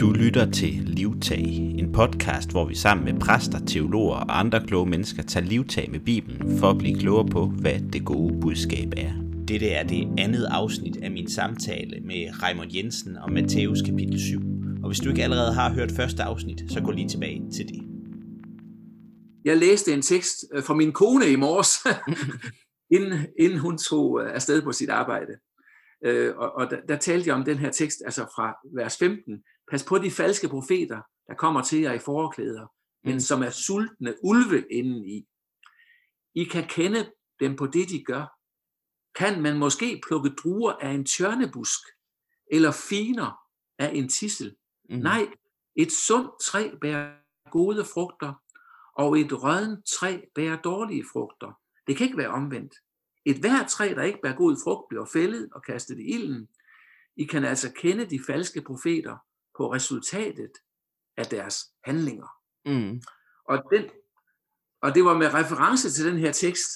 Du 0.00 0.10
lytter 0.10 0.50
til 0.50 0.72
Livtag, 0.86 1.44
en 1.78 1.92
podcast, 1.92 2.50
hvor 2.50 2.64
vi 2.64 2.74
sammen 2.74 3.04
med 3.04 3.20
præster, 3.20 3.58
teologer 3.66 4.16
og 4.16 4.38
andre 4.38 4.66
kloge 4.66 4.86
mennesker 4.86 5.22
tager 5.22 5.46
livtag 5.46 5.90
med 5.90 6.00
Bibelen 6.00 6.58
for 6.58 6.70
at 6.70 6.78
blive 6.78 6.98
klogere 6.98 7.28
på, 7.28 7.46
hvad 7.46 7.80
det 7.92 8.04
gode 8.04 8.40
budskab 8.40 8.88
er. 8.96 9.12
Dette 9.48 9.68
er 9.68 9.82
det 9.82 10.08
andet 10.18 10.46
afsnit 10.50 10.96
af 10.96 11.10
min 11.10 11.30
samtale 11.30 12.00
med 12.00 12.42
Raymond 12.42 12.70
Jensen 12.74 13.16
om 13.16 13.32
Matthæus 13.32 13.82
kapitel 13.82 14.20
7. 14.20 14.40
Og 14.82 14.88
hvis 14.88 15.00
du 15.00 15.08
ikke 15.08 15.22
allerede 15.22 15.54
har 15.54 15.72
hørt 15.72 15.92
første 15.92 16.22
afsnit, 16.22 16.62
så 16.68 16.80
gå 16.80 16.90
lige 16.90 17.08
tilbage 17.08 17.50
til 17.56 17.68
det. 17.68 17.82
Jeg 19.44 19.56
læste 19.56 19.92
en 19.92 20.02
tekst 20.02 20.44
øh, 20.54 20.62
fra 20.62 20.74
min 20.74 20.92
kone 20.92 21.30
i 21.30 21.36
morges, 21.36 21.70
inden, 22.96 23.26
inden 23.38 23.58
hun 23.58 23.78
tog 23.78 24.20
øh, 24.22 24.34
afsted 24.34 24.62
på 24.62 24.72
sit 24.72 24.90
arbejde. 24.90 25.32
Øh, 26.04 26.36
og, 26.36 26.52
og 26.52 26.70
der, 26.70 26.76
der 26.88 26.96
talte 26.96 27.28
jeg 27.28 27.36
om 27.36 27.44
den 27.44 27.58
her 27.58 27.70
tekst, 27.70 27.98
altså 28.04 28.22
fra 28.36 28.54
vers 28.76 28.96
15. 28.98 29.42
Pas 29.70 29.84
på 29.84 29.98
de 29.98 30.10
falske 30.10 30.48
profeter, 30.48 31.02
der 31.26 31.34
kommer 31.34 31.62
til 31.62 31.80
jer 31.80 31.92
i 31.92 31.98
forklæder, 31.98 32.66
men 33.04 33.14
mm. 33.14 33.20
som 33.20 33.42
er 33.42 33.50
sultne 33.50 34.14
ulve 34.24 34.64
indeni. 34.70 35.28
I 36.34 36.44
kan 36.44 36.66
kende 36.68 37.12
dem 37.40 37.56
på 37.56 37.66
det, 37.66 37.88
de 37.88 38.04
gør. 38.04 38.38
Kan 39.14 39.42
man 39.42 39.58
måske 39.58 40.00
plukke 40.06 40.30
druer 40.30 40.72
af 40.72 40.90
en 40.90 41.04
tjørnebusk, 41.04 41.80
eller 42.52 42.72
finer 42.72 43.40
af 43.78 43.90
en 43.94 44.08
tissel? 44.08 44.56
Mm. 44.90 44.96
Nej, 44.96 45.28
et 45.76 45.92
sundt 45.92 46.30
træ 46.40 46.70
bærer 46.80 47.12
gode 47.50 47.84
frugter, 47.84 48.34
og 48.94 49.18
et 49.18 49.42
rødent 49.42 49.86
træ 49.86 50.20
bærer 50.34 50.56
dårlige 50.56 51.04
frugter. 51.12 51.52
Det 51.86 51.96
kan 51.96 52.04
ikke 52.04 52.18
være 52.18 52.28
omvendt. 52.28 52.74
Et 53.24 53.36
hvert 53.36 53.68
træ, 53.68 53.92
der 53.96 54.02
ikke 54.02 54.18
bærer 54.22 54.36
god 54.36 54.56
frugt, 54.64 54.88
bliver 54.88 55.06
fældet 55.12 55.48
og 55.52 55.62
kastet 55.62 55.98
i 55.98 56.02
ilden. 56.02 56.48
I 57.16 57.24
kan 57.24 57.44
altså 57.44 57.72
kende 57.72 58.10
de 58.10 58.20
falske 58.26 58.62
profeter 58.62 59.16
på 59.58 59.72
resultatet 59.72 60.52
af 61.16 61.26
deres 61.26 61.64
handlinger. 61.84 62.28
Mm. 62.66 63.02
Og, 63.48 63.62
den, 63.72 63.84
og 64.82 64.94
det 64.94 65.04
var 65.04 65.18
med 65.18 65.34
reference 65.34 65.90
til 65.90 66.04
den 66.04 66.18
her 66.18 66.32
tekst, 66.32 66.68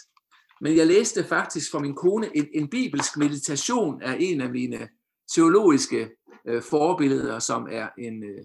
men 0.60 0.76
jeg 0.76 0.86
læste 0.86 1.24
faktisk 1.24 1.70
fra 1.70 1.78
min 1.78 1.94
kone 1.94 2.36
en, 2.36 2.48
en 2.54 2.68
bibelsk 2.68 3.16
meditation 3.16 4.02
af 4.02 4.16
en 4.20 4.40
af 4.40 4.50
mine 4.50 4.88
teologiske 5.34 6.10
øh, 6.46 6.62
forbilleder, 6.62 7.38
som 7.38 7.68
er 7.70 7.88
en 7.98 8.24
øh, 8.24 8.44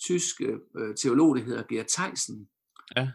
tysk 0.00 0.40
øh, 0.76 0.94
teolog, 0.96 1.36
der 1.36 1.42
hedder 1.42 1.62
Gerd 1.68 1.86
Theisen. 1.88 2.48
Ja 2.96 3.08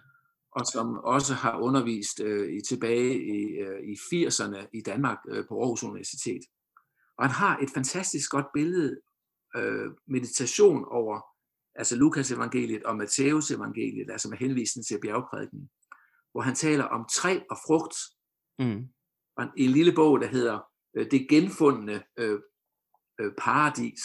og 0.52 0.66
som 0.66 0.98
også 0.98 1.34
har 1.34 1.58
undervist 1.58 2.20
øh, 2.20 2.54
i 2.54 2.62
tilbage 2.62 3.14
i, 3.26 3.42
øh, 3.58 3.80
i 3.84 3.94
80'erne 3.94 4.70
i 4.74 4.82
Danmark 4.82 5.18
øh, 5.30 5.46
på 5.48 5.60
Aarhus 5.60 5.84
Universitet. 5.84 6.42
Og 7.18 7.26
han 7.26 7.32
har 7.32 7.58
et 7.58 7.70
fantastisk 7.74 8.32
godt 8.32 8.46
billede, 8.54 9.00
øh, 9.56 9.92
meditation 10.08 10.86
over 10.86 11.22
altså 11.76 11.96
Lukas 11.96 12.32
evangeliet 12.32 12.84
og 12.84 12.96
Matthæus 12.98 13.52
evangeliet, 13.52 14.12
altså 14.12 14.30
med 14.30 14.38
henvisning 14.38 14.86
til 14.86 15.00
bjergprædiken, 15.02 15.70
hvor 16.32 16.42
han 16.42 16.56
taler 16.56 16.84
om 16.84 17.06
træ 17.12 17.40
og 17.50 17.58
frugt. 17.68 17.96
Mm. 18.60 18.88
Og 19.38 19.46
en 19.58 19.70
lille 19.70 19.96
bog, 19.96 20.20
der 20.22 20.28
hedder 20.28 20.60
øh, 20.96 21.12
Det 21.12 21.30
genfundne 21.30 22.04
øh, 22.18 22.40
øh, 23.20 23.32
paradis, 23.38 24.02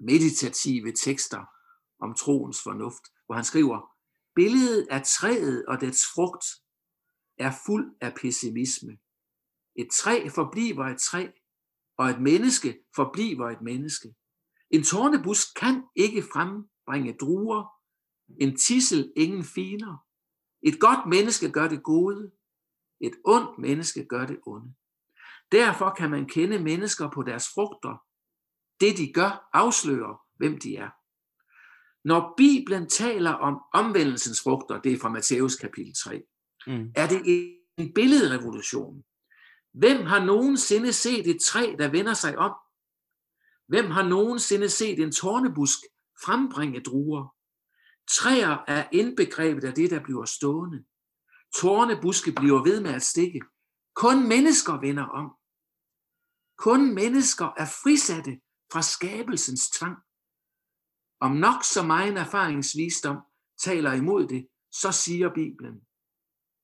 meditative 0.00 0.92
tekster 0.92 1.44
om 2.00 2.14
troens 2.14 2.62
fornuft, 2.62 3.04
hvor 3.26 3.34
han 3.34 3.44
skriver, 3.44 3.94
Billedet 4.34 4.86
af 4.90 5.02
træet 5.02 5.66
og 5.66 5.80
dets 5.80 6.02
frugt 6.14 6.44
er 7.38 7.52
fuld 7.66 7.96
af 8.00 8.14
pessimisme. 8.14 8.98
Et 9.76 9.88
træ 9.92 10.28
forbliver 10.34 10.84
et 10.84 11.00
træ, 11.00 11.28
og 11.96 12.10
et 12.10 12.20
menneske 12.20 12.78
forbliver 12.96 13.50
et 13.50 13.62
menneske. 13.62 14.14
En 14.70 14.84
tårnebusk 14.84 15.46
kan 15.56 15.84
ikke 15.96 16.22
frembringe 16.32 17.16
druer, 17.20 17.64
en 18.40 18.56
tissel 18.56 19.12
ingen 19.16 19.44
finer. 19.44 19.96
Et 20.62 20.80
godt 20.80 21.08
menneske 21.08 21.50
gør 21.50 21.68
det 21.68 21.82
gode, 21.82 22.30
et 23.00 23.14
ondt 23.24 23.58
menneske 23.58 24.04
gør 24.04 24.26
det 24.26 24.38
onde. 24.46 24.74
Derfor 25.52 25.94
kan 25.98 26.10
man 26.10 26.26
kende 26.26 26.58
mennesker 26.58 27.10
på 27.10 27.22
deres 27.22 27.48
frugter. 27.54 28.04
Det 28.80 28.98
de 28.98 29.12
gør 29.12 29.48
afslører, 29.52 30.22
hvem 30.36 30.58
de 30.58 30.76
er. 30.76 30.90
Når 32.04 32.34
Bibelen 32.36 32.88
taler 32.88 33.30
om 33.30 33.60
omvendelsens 33.74 34.42
frugter, 34.42 34.80
det 34.80 34.92
er 34.92 34.98
fra 34.98 35.08
Matthæus 35.08 35.56
kapitel 35.56 35.94
3, 35.94 36.22
mm. 36.66 36.92
er 36.96 37.08
det 37.08 37.22
en 37.78 37.94
billedrevolution. 37.94 39.04
Hvem 39.72 40.06
har 40.06 40.24
nogensinde 40.24 40.92
set 40.92 41.26
et 41.26 41.40
træ, 41.40 41.74
der 41.78 41.88
vender 41.88 42.14
sig 42.14 42.38
om? 42.38 42.52
Hvem 43.68 43.90
har 43.90 44.02
nogensinde 44.02 44.68
set 44.68 44.98
en 44.98 45.12
tornebusk 45.12 45.78
frembringe 46.24 46.80
druer? 46.80 47.34
Træer 48.08 48.64
er 48.66 48.88
indbegrebet 48.92 49.64
af 49.64 49.74
det, 49.74 49.90
der 49.90 50.02
bliver 50.02 50.24
stående. 50.24 50.84
Tornebuske 51.54 52.32
bliver 52.32 52.62
ved 52.62 52.80
med 52.80 52.90
at 52.90 53.02
stikke. 53.02 53.40
Kun 53.94 54.28
mennesker 54.28 54.80
vender 54.80 55.04
om. 55.04 55.36
Kun 56.58 56.94
mennesker 56.94 57.44
er 57.56 57.66
frisatte 57.82 58.40
fra 58.72 58.82
skabelsens 58.82 59.70
tvang. 59.70 59.96
Om 61.20 61.32
nok 61.36 61.64
så 61.64 61.82
meget 61.82 62.16
erfaringsvisdom 62.18 63.16
taler 63.58 63.92
imod 63.92 64.26
det, 64.26 64.48
så 64.70 64.92
siger 64.92 65.34
Bibelen, 65.34 65.82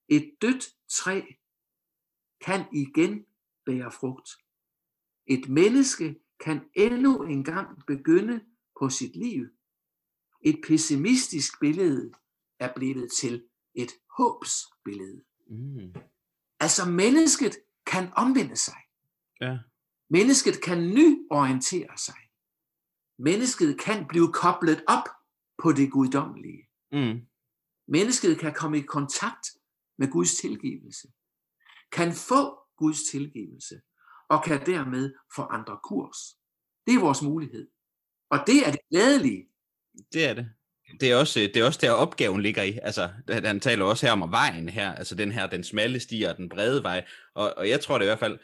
et 0.08 0.34
dødt 0.42 0.64
træ 0.88 1.22
kan 2.40 2.66
igen 2.72 3.26
bære 3.66 3.92
frugt. 3.92 4.30
Et 5.26 5.48
menneske 5.48 6.23
kan 6.40 6.60
endnu 6.74 7.22
engang 7.22 7.86
begynde 7.86 8.40
på 8.80 8.88
sit 8.88 9.16
liv. 9.16 9.46
Et 10.42 10.60
pessimistisk 10.66 11.60
billede 11.60 12.12
er 12.58 12.72
blevet 12.76 13.12
til 13.12 13.44
et 13.74 13.90
håbsbillede. 14.18 15.22
Mm. 15.46 15.94
Altså 16.60 16.90
mennesket 16.90 17.56
kan 17.86 18.08
omvende 18.16 18.56
sig. 18.56 18.78
Ja. 19.40 19.58
Mennesket 20.10 20.62
kan 20.62 20.78
nyorientere 20.78 21.98
sig 21.98 22.24
mennesket 23.18 23.80
kan 23.80 24.06
blive 24.08 24.32
koblet 24.32 24.84
op 24.86 25.08
på 25.62 25.72
det 25.72 25.92
guddommelige. 25.92 26.68
Mm. 26.92 27.20
Mennesket 27.88 28.38
kan 28.38 28.54
komme 28.54 28.78
i 28.78 28.82
kontakt 28.82 29.48
med 29.98 30.10
Guds 30.10 30.34
tilgivelse, 30.34 31.08
kan 31.92 32.12
få 32.12 32.58
Guds 32.76 33.02
tilgivelse, 33.10 33.80
og 34.30 34.44
kan 34.44 34.66
dermed 34.66 35.14
forandre 35.34 35.78
kurs. 35.84 36.18
Det 36.86 36.94
er 36.94 37.00
vores 37.00 37.22
mulighed. 37.22 37.68
Og 38.30 38.38
det 38.46 38.66
er 38.66 38.70
det 38.70 38.80
glædelige. 38.90 39.46
Det 40.12 40.28
er 40.28 40.34
det. 40.34 40.48
Det 41.00 41.10
er, 41.10 41.16
også, 41.16 41.40
det 41.40 41.56
er 41.56 41.64
også 41.64 41.78
der 41.82 41.90
opgaven 41.90 42.42
ligger 42.42 42.62
i. 42.62 42.78
Altså, 42.82 43.08
han 43.28 43.60
taler 43.60 43.84
også 43.84 44.06
her 44.06 44.12
om 44.12 44.30
vejen 44.30 44.68
her, 44.68 44.94
altså 44.94 45.14
den 45.14 45.32
her, 45.32 45.46
den 45.46 45.64
smalle 45.64 46.00
sti 46.00 46.22
og 46.22 46.36
den 46.36 46.48
brede 46.48 46.82
vej. 46.82 47.04
Og, 47.34 47.54
og 47.56 47.68
jeg 47.68 47.80
tror 47.80 47.98
det 47.98 48.04
i 48.04 48.06
hvert 48.06 48.18
fald, 48.18 48.38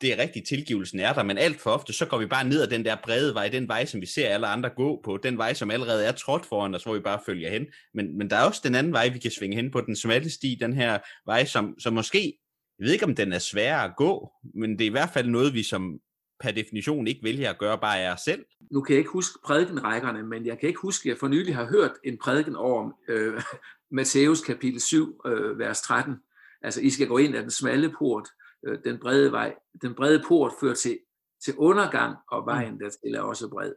det 0.00 0.12
er 0.12 0.22
rigtigt, 0.22 0.48
tilgivelsen 0.48 1.00
er 1.00 1.12
der, 1.12 1.22
men 1.22 1.38
alt 1.38 1.60
for 1.60 1.70
ofte, 1.70 1.92
så 1.92 2.06
går 2.06 2.18
vi 2.18 2.26
bare 2.26 2.48
ned 2.48 2.62
ad 2.62 2.66
den 2.66 2.84
der 2.84 2.96
brede 3.04 3.34
vej, 3.34 3.48
den 3.48 3.68
vej, 3.68 3.84
som 3.84 4.00
vi 4.00 4.06
ser 4.06 4.28
alle 4.28 4.46
andre 4.46 4.70
gå 4.70 5.00
på, 5.04 5.16
den 5.22 5.38
vej, 5.38 5.54
som 5.54 5.70
allerede 5.70 6.06
er 6.06 6.12
trådt 6.12 6.46
foran 6.46 6.74
os, 6.74 6.82
hvor 6.82 6.94
vi 6.94 7.00
bare 7.00 7.20
følger 7.26 7.50
hen. 7.50 7.66
Men, 7.94 8.18
men 8.18 8.30
der 8.30 8.36
er 8.36 8.44
også 8.44 8.60
den 8.64 8.74
anden 8.74 8.92
vej, 8.92 9.08
vi 9.08 9.18
kan 9.18 9.30
svinge 9.30 9.56
hen 9.56 9.70
på, 9.70 9.80
den 9.80 9.96
smalle 9.96 10.30
sti, 10.30 10.58
den 10.60 10.72
her 10.72 10.98
vej, 11.26 11.44
som, 11.44 11.74
som 11.78 11.92
måske, 11.92 12.38
jeg 12.78 12.84
ved 12.84 12.92
ikke, 12.92 13.04
om 13.04 13.14
den 13.14 13.32
er 13.32 13.38
svær 13.38 13.78
at 13.78 13.96
gå, 13.96 14.32
men 14.54 14.70
det 14.70 14.80
er 14.80 14.88
i 14.88 14.90
hvert 14.90 15.10
fald 15.10 15.28
noget, 15.28 15.54
vi 15.54 15.62
som 15.62 16.00
per 16.40 16.50
definition 16.50 17.06
ikke 17.06 17.24
vælger 17.24 17.50
at 17.50 17.58
gøre 17.58 17.78
bare 17.78 18.00
af 18.00 18.12
os 18.12 18.20
selv. 18.20 18.44
Nu 18.70 18.80
kan 18.82 18.92
jeg 18.92 18.98
ikke 18.98 19.10
huske 19.10 19.38
prædikenrækkerne, 19.44 20.22
men 20.22 20.46
jeg 20.46 20.58
kan 20.58 20.68
ikke 20.68 20.80
huske, 20.80 21.06
at 21.06 21.10
jeg 21.10 21.18
for 21.18 21.28
nylig 21.28 21.54
har 21.54 21.66
hørt 21.66 21.92
en 22.04 22.18
prædiken 22.18 22.56
over 22.56 22.90
øh, 23.08 23.42
Matthæus 23.96 24.40
kapitel 24.40 24.80
7, 24.80 25.20
øh, 25.26 25.58
vers 25.58 25.82
13. 25.82 26.14
Altså, 26.62 26.80
I 26.80 26.90
skal 26.90 27.06
gå 27.06 27.18
ind 27.18 27.34
af 27.34 27.42
den 27.42 27.50
smalle 27.50 27.94
port, 27.98 28.28
øh, 28.66 28.78
den 28.84 28.98
brede 28.98 29.32
vej, 29.32 29.54
den 29.82 29.94
brede 29.94 30.22
port 30.28 30.52
fører 30.60 30.74
til, 30.74 30.98
til 31.44 31.54
undergang, 31.56 32.16
og 32.30 32.42
mm. 32.42 32.46
vejen 32.46 32.80
der 32.80 33.18
er 33.18 33.20
også 33.20 33.48
bred. 33.48 33.72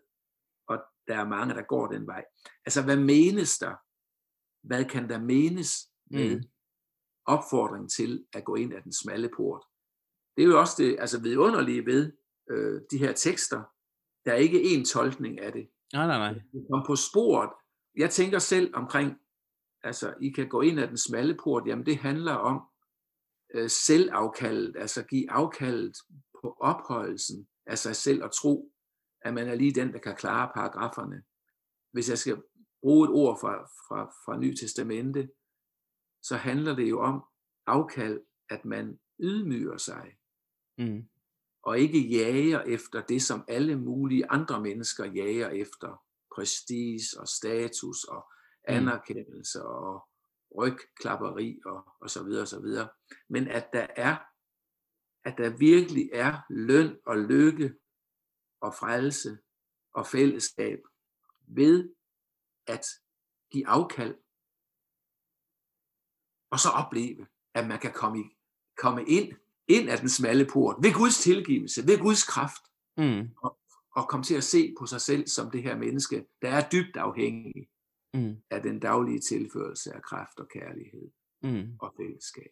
Og 0.68 0.78
der 1.08 1.16
er 1.16 1.28
mange, 1.28 1.54
der 1.54 1.62
går 1.62 1.88
den 1.88 2.08
vej. 2.08 2.24
Altså, 2.66 2.84
hvad 2.84 2.98
menes 2.98 3.58
der? 3.58 3.74
Hvad 4.68 4.86
kan 4.86 5.10
der 5.10 5.20
menes 5.20 5.88
med 6.12 6.36
mm. 6.36 6.44
Opfordring 7.28 7.92
til 7.92 8.26
at 8.34 8.46
gå 8.46 8.56
ind 8.56 8.74
af 8.74 8.84
den 8.84 8.94
smalle 8.94 9.30
port? 9.38 9.64
Det 10.38 10.44
er 10.44 10.48
jo 10.48 10.60
også 10.60 10.84
det 10.84 10.98
altså 11.00 11.22
vidunderlige 11.22 11.86
ved 11.86 12.12
øh, 12.50 12.82
de 12.92 12.98
her 12.98 13.14
tekster. 13.14 13.64
Der 14.26 14.32
er 14.32 14.38
ikke 14.38 14.60
én 14.60 14.86
tolkning 14.86 15.40
af 15.40 15.52
det. 15.52 15.70
Nej, 15.94 16.08
nej, 16.08 16.18
nej. 16.18 16.42
Kom 16.72 16.84
på 16.88 16.96
sporet. 16.96 17.50
Jeg 17.96 18.10
tænker 18.10 18.40
selv 18.40 18.76
omkring, 18.76 19.18
altså, 19.84 20.14
I 20.22 20.30
kan 20.30 20.50
gå 20.50 20.62
ind 20.62 20.80
af 20.80 20.88
den 20.88 20.98
smalle 20.98 21.38
port, 21.44 21.64
jamen 21.68 21.86
det 21.86 21.98
handler 21.98 22.34
om, 22.34 22.62
øh, 23.54 23.70
selvafkaldet, 23.70 24.76
altså 24.78 25.04
give 25.04 25.32
afkaldet 25.32 25.98
på 26.42 26.58
ophøjelsen 26.60 27.48
af 27.66 27.78
sig 27.78 27.96
selv 27.96 28.24
og 28.24 28.32
tro, 28.32 28.72
at 29.22 29.34
man 29.34 29.48
er 29.48 29.56
lige 29.56 29.74
den, 29.74 29.94
der 29.94 30.00
kan 30.00 30.16
klare 30.16 30.52
paragraferne. 30.56 31.24
Hvis 31.94 32.10
jeg 32.10 32.18
skal 32.18 32.42
bruge 32.82 33.08
et 33.08 33.14
ord 33.14 33.40
fra, 33.42 33.64
fra, 33.64 34.06
fra 34.26 34.40
Ny 34.40 34.56
Testamente, 34.56 35.30
så 36.24 36.36
handler 36.36 36.76
det 36.76 36.90
jo 36.90 37.02
om 37.02 37.24
afkald, 37.66 38.22
at 38.50 38.66
man 38.66 39.00
ydmyger 39.20 39.78
sig. 39.78 40.18
Mm. 40.78 41.10
Og 41.64 41.80
ikke 41.80 42.00
jager 42.00 42.62
efter 42.62 43.02
det, 43.02 43.22
som 43.22 43.46
alle 43.48 43.76
mulige 43.76 44.32
andre 44.32 44.62
mennesker 44.62 45.06
jager 45.06 45.50
efter. 45.50 46.04
prestige 46.36 47.20
og 47.20 47.28
status 47.28 48.04
og 48.04 48.32
anerkendelse 48.64 49.64
og 49.64 50.08
rygklapperi 50.58 51.60
og, 51.66 51.90
og 52.00 52.10
så 52.10 52.24
videre 52.24 52.42
og 52.42 52.48
så 52.48 52.60
videre. 52.62 52.90
Men 53.30 53.48
at 53.48 53.70
der 53.74 53.88
er, 53.96 54.18
at 55.24 55.38
der 55.38 55.58
virkelig 55.58 56.10
er 56.14 56.42
løn 56.50 56.98
og 57.06 57.18
lykke 57.18 57.74
og 58.62 58.74
frelse 58.74 59.38
og 59.94 60.08
fællesskab 60.08 60.80
ved 61.48 61.94
at 62.68 62.86
give 63.52 63.68
afkald 63.68 64.16
og 66.52 66.60
så 66.60 66.70
opleve, 66.70 67.26
at 67.54 67.68
man 67.68 67.80
kan 67.80 67.92
komme, 67.92 68.20
i, 68.20 68.24
komme 68.78 69.04
ind, 69.06 69.32
ind 69.68 69.90
af 69.90 69.98
den 70.00 70.10
smalle 70.10 70.46
port 70.46 70.76
ved 70.84 70.94
Guds 70.94 71.20
tilgivelse, 71.20 71.88
ved 71.88 72.00
Guds 72.00 72.24
kraft, 72.24 72.62
Mm. 73.00 73.30
og, 73.44 73.58
og 73.96 74.08
komme 74.10 74.24
til 74.24 74.36
at 74.36 74.44
se 74.44 74.74
på 74.80 74.86
sig 74.86 75.02
selv 75.02 75.28
som 75.28 75.52
det 75.52 75.64
her 75.64 75.78
menneske, 75.78 76.26
der 76.42 76.50
er 76.50 76.70
dybt 76.70 76.98
afhængig 76.98 77.68
Mm. 78.14 78.36
af 78.52 78.62
den 78.62 78.80
daglige 78.80 79.20
tilførelse 79.20 79.94
af 79.96 80.02
kraft 80.02 80.40
og 80.40 80.48
kærlighed 80.50 81.10
Mm. 81.44 81.72
og 81.80 81.94
fællesskab. 81.98 82.52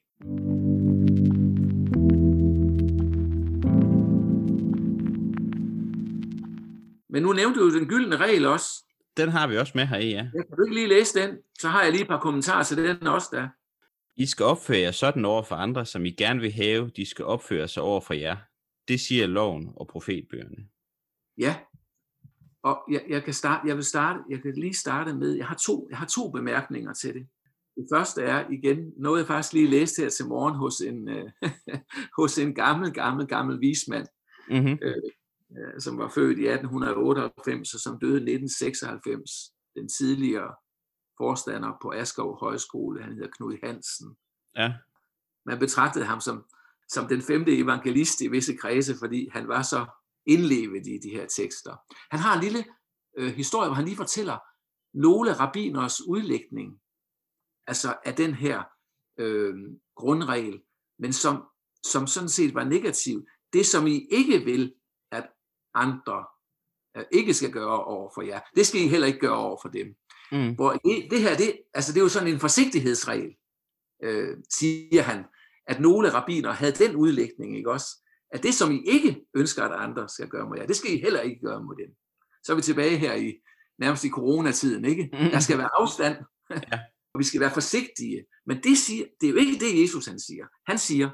Men 7.10 7.24
nu 7.24 7.34
nævnte 7.34 7.60
du 7.60 7.66
jo 7.66 7.80
den 7.80 7.88
gyldne 7.88 8.18
regel 8.18 8.46
også. 8.46 8.84
Den 9.18 9.30
har 9.30 9.48
vi 9.48 9.58
også 9.58 9.72
med 9.76 9.86
her 9.86 9.98
i, 9.98 10.10
ja. 10.10 10.30
Jeg 10.34 10.46
kan 10.48 10.58
du 10.58 10.64
ikke 10.64 10.76
lige 10.76 10.88
læse 10.88 11.20
den? 11.20 11.38
Så 11.60 11.70
har 11.70 11.84
jeg 11.84 11.92
lige 11.92 12.02
et 12.02 12.08
par 12.08 12.20
kommentarer 12.20 12.64
til 12.64 12.78
den 12.78 13.08
også 13.08 13.28
der. 13.32 13.48
I 14.18 14.26
skal 14.26 14.46
opføre 14.46 14.80
jer 14.80 14.92
sådan 14.92 15.26
over 15.26 15.44
for 15.44 15.56
andre, 15.56 15.86
som 15.86 16.06
I 16.06 16.12
gerne 16.12 16.42
vil 16.42 16.52
have, 16.52 16.90
de 16.90 17.06
skal 17.06 17.26
opføre 17.26 17.68
sig 17.68 17.84
over 17.84 18.02
for 18.02 18.14
jer. 18.14 18.38
Det 18.88 19.00
siger 19.00 19.28
loven 19.28 19.70
og 19.76 19.88
profetbøgerne. 19.88 20.68
Ja. 21.38 21.56
Og 22.64 22.84
jeg, 22.92 23.04
jeg, 23.10 23.24
kan 23.24 23.34
starte, 23.34 23.68
jeg 23.68 23.76
vil 23.76 23.84
starte, 23.84 24.20
jeg 24.30 24.42
kan 24.42 24.54
lige 24.54 24.74
starte 24.74 25.14
med, 25.14 25.32
jeg 25.32 25.48
har 25.48 25.56
to, 25.66 25.88
jeg 25.90 25.98
har 25.98 26.06
to 26.06 26.32
bemærkninger 26.32 26.94
til 26.94 27.14
det. 27.14 27.28
Det 27.76 27.88
første 27.94 28.22
er 28.22 28.50
igen 28.50 28.94
noget, 28.98 29.20
jeg 29.20 29.28
faktisk 29.28 29.54
lige 29.54 29.70
læste 29.70 30.02
her 30.02 30.10
til 30.10 30.28
morgen 30.28 30.56
hos 30.56 30.82
en, 30.82 31.10
øh, 31.10 31.32
hos 32.20 32.38
en 32.38 32.56
gammel, 32.56 32.94
gammel, 32.94 33.28
gammel 33.28 33.62
vismand, 33.62 34.08
Mm-hmm. 34.50 34.78
øh, 34.82 35.80
som 35.80 35.98
var 35.98 36.10
født 36.10 36.40
i 36.40 36.48
1898 36.48 37.74
og 37.74 37.80
som 37.80 38.00
døde 38.00 38.14
i 38.14 38.36
1996. 38.36 39.32
Den 39.76 39.90
tidligere 39.90 40.56
forstander 41.18 41.72
på 41.82 41.92
Askov 41.92 42.40
Højskole, 42.40 43.04
han 43.04 43.14
hedder 43.14 43.30
Knud 43.30 43.58
Hansen. 43.64 44.18
Ja. 44.56 44.74
Man 45.46 45.60
betragtede 45.60 46.06
ham 46.06 46.22
som, 46.22 46.46
som 46.90 47.08
den 47.08 47.22
femte 47.22 47.58
evangelist 47.58 48.22
i 48.22 48.28
visse 48.28 48.58
kredse, 48.58 48.96
fordi 49.00 49.30
han 49.32 49.48
var 49.48 49.62
så 49.62 49.86
indlevet 50.26 50.88
i 50.88 50.98
de 50.98 51.10
her 51.10 51.28
tekster. 51.28 51.76
Han 52.12 52.20
har 52.20 52.36
en 52.36 52.44
lille 52.44 52.66
øh, 53.18 53.34
historie, 53.34 53.68
hvor 53.68 53.76
han 53.76 53.86
lige 53.86 53.98
fortæller 53.98 54.38
nogle 54.94 55.34
rabiners 55.34 56.02
udlægning 56.02 56.82
altså 57.68 57.98
af 58.06 58.16
den 58.16 58.34
her 58.34 58.64
øh, 59.20 59.56
grundregel, 59.96 60.62
men 61.00 61.14
som, 61.14 61.44
som 61.84 62.08
sådan 62.08 62.30
set 62.30 62.54
var 62.54 62.64
negativ. 62.64 63.28
Det, 63.54 63.66
som 63.66 63.88
I 63.88 64.08
ikke 64.12 64.46
vil, 64.46 64.74
at 65.12 65.30
andre 65.74 66.26
ikke 67.12 67.34
skal 67.34 67.52
gøre 67.52 67.84
over 67.84 68.12
for 68.16 68.22
jer, 68.22 68.40
det 68.56 68.68
skal 68.68 68.82
I 68.82 68.88
heller 68.88 69.08
ikke 69.08 69.20
gøre 69.20 69.38
over 69.38 69.58
for 69.62 69.70
dem. 69.70 69.88
Mm. 70.32 70.56
Hvor 70.56 70.72
det, 70.72 71.08
det 71.12 71.22
her, 71.22 71.38
det, 71.38 71.58
altså 71.74 71.94
det 71.94 72.00
er 72.00 72.04
jo 72.04 72.10
sådan 72.10 72.34
en 72.34 72.40
forsigtighedsregel, 72.40 73.36
øh, 74.04 74.38
siger 74.50 75.02
han, 75.02 75.26
at 75.68 75.80
nogle 75.80 76.14
rabiner 76.14 76.52
havde 76.52 76.72
den 76.72 76.96
udlægning, 76.96 77.58
ikke 77.58 77.72
også? 77.72 77.88
At 78.32 78.44
det, 78.44 78.54
som 78.54 78.72
I 78.72 78.82
ikke 78.86 79.26
ønsker, 79.36 79.64
at 79.64 79.84
andre 79.84 80.10
skal 80.10 80.28
gøre 80.28 80.50
mod 80.50 80.58
jer, 80.58 80.66
det 80.66 80.76
skal 80.76 80.94
I 80.94 80.98
heller 80.98 81.22
ikke 81.22 81.42
gøre 81.42 81.64
mod 81.64 81.76
dem. 81.76 81.96
Så 82.44 82.52
er 82.52 82.56
vi 82.56 82.62
tilbage 82.62 82.98
her 82.98 83.14
i 83.14 83.34
nærmest 83.80 84.04
i 84.04 84.10
coronatiden, 84.10 84.86
ikke? 84.86 85.10
Der 85.12 85.40
skal 85.40 85.58
være 85.58 85.70
afstand, 85.74 86.16
Ja. 86.50 86.80
og 87.14 87.20
vi 87.20 87.24
skal 87.24 87.42
være 87.42 87.52
forsigtige. 87.52 88.26
Men 88.46 88.64
det, 88.64 88.78
siger, 88.78 89.06
det 89.22 89.28
er 89.28 89.32
jo 89.32 89.38
ikke 89.38 89.66
det, 89.66 89.82
Jesus 89.82 90.06
han 90.06 90.20
siger. 90.20 90.46
Han 90.68 90.78
siger, 90.78 91.10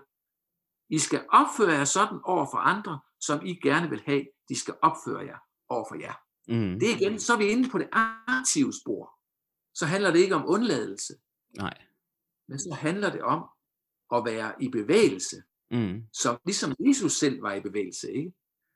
I 0.89 1.00
skal 1.00 1.25
opføre 1.30 1.72
jer 1.72 1.86
sådan 1.86 2.19
over 2.24 2.45
for 2.51 2.57
andre, 2.57 3.00
som 3.22 3.45
I 3.45 3.60
gerne 3.63 3.89
vil 3.89 4.01
have, 4.06 4.25
de 4.50 4.60
skal 4.60 4.74
opføre 4.81 5.25
jer 5.25 5.38
over 5.71 5.85
for 5.89 5.95
jer. 5.95 6.13
Mm. 6.47 6.79
Det 6.79 6.91
er 6.91 6.95
igen, 6.95 7.19
så 7.19 7.33
er 7.33 7.38
vi 7.38 7.45
inde 7.47 7.69
på 7.69 7.77
det 7.77 7.89
aktive 7.91 8.73
spor. 8.73 9.12
Så 9.73 9.85
handler 9.85 10.12
det 10.12 10.19
ikke 10.19 10.35
om 10.35 10.44
undladelse, 10.47 11.13
Nej. 11.57 11.77
men 12.47 12.59
så 12.59 12.73
handler 12.73 13.09
det 13.12 13.21
om 13.21 13.44
at 14.15 14.25
være 14.25 14.63
i 14.63 14.69
bevægelse, 14.69 15.44
Mm. 15.71 16.03
som 16.13 16.38
ligesom 16.45 16.75
Jesus 16.79 17.12
selv 17.13 17.41
var 17.41 17.53
i 17.53 17.62
bevægelse. 17.62 18.12
Ikke? 18.12 18.33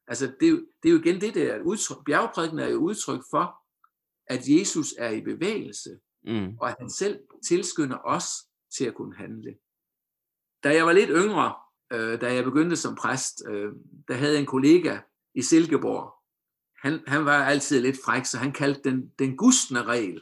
Altså, 0.07 0.25
det, 0.39 0.45
er 0.45 0.49
jo, 0.49 0.57
det 0.83 0.89
er 0.89 0.93
jo 0.93 0.99
igen 0.99 1.21
det 1.21 1.35
der 1.35 1.61
udtryk. 1.61 1.97
Bjergprædiken 2.05 2.59
er 2.59 2.67
jo 2.67 2.77
udtryk 2.77 3.21
for, 3.31 3.55
at 4.27 4.47
Jesus 4.47 4.93
er 4.97 5.09
i 5.09 5.21
bevægelse, 5.21 5.99
Mm. 6.27 6.57
og 6.61 6.69
at 6.69 6.75
han 6.79 6.89
selv 6.89 7.19
tilskynder 7.47 7.97
os 8.05 8.27
til 8.77 8.85
at 8.85 8.95
kunne 8.95 9.15
handle. 9.15 9.57
Da 10.63 10.75
jeg 10.75 10.85
var 10.85 10.91
lidt 10.93 11.09
yngre, 11.13 11.53
øh, 11.93 12.21
da 12.21 12.33
jeg 12.33 12.43
begyndte 12.43 12.75
som 12.75 12.95
præst, 12.95 13.43
øh, 13.47 13.73
der 14.07 14.13
havde 14.13 14.33
jeg 14.33 14.39
en 14.39 14.45
kollega 14.45 14.99
i 15.35 15.41
Silkeborg. 15.41 16.13
Han, 16.85 16.99
han 17.07 17.25
var 17.25 17.45
altid 17.45 17.81
lidt 17.81 17.97
fræk, 18.05 18.25
så 18.25 18.37
han 18.37 18.51
kaldte 18.51 18.89
den 18.89 19.11
den 19.19 19.37
gustne 19.37 19.83
regel. 19.83 20.21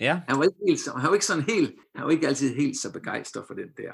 Ja. 0.00 0.22
Han 0.28 0.38
var 0.38 0.44
ikke, 0.44 0.58
helt, 0.68 0.80
han 0.96 1.08
var 1.08 1.14
ikke 1.14 1.26
sådan 1.26 1.42
helt, 1.42 1.74
han 1.94 2.04
var 2.04 2.10
ikke 2.10 2.26
altid 2.26 2.54
helt 2.54 2.76
så 2.76 2.92
begejstret 2.92 3.44
for 3.46 3.54
den 3.54 3.68
der. 3.76 3.92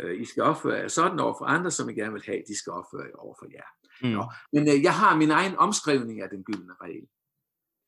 Øh, 0.00 0.20
I 0.20 0.24
skal 0.24 0.42
opføre 0.42 0.78
jer 0.78 0.88
sådan 0.88 1.20
over 1.20 1.34
for 1.38 1.44
andre, 1.44 1.70
som 1.70 1.88
I 1.88 1.94
gerne 1.94 2.12
vil 2.12 2.22
have, 2.26 2.42
de 2.48 2.58
skal 2.58 2.72
opføre 2.72 3.02
jer 3.02 3.16
over 3.16 3.34
for 3.38 3.46
jer. 3.52 3.68
Mm. 4.02 4.08
Nå. 4.08 4.24
Men 4.52 4.68
øh, 4.68 4.82
jeg 4.82 4.94
har 4.94 5.16
min 5.16 5.30
egen 5.30 5.56
omskrivning 5.56 6.22
af 6.22 6.28
den 6.28 6.44
gyldne 6.44 6.74
regel. 6.82 7.08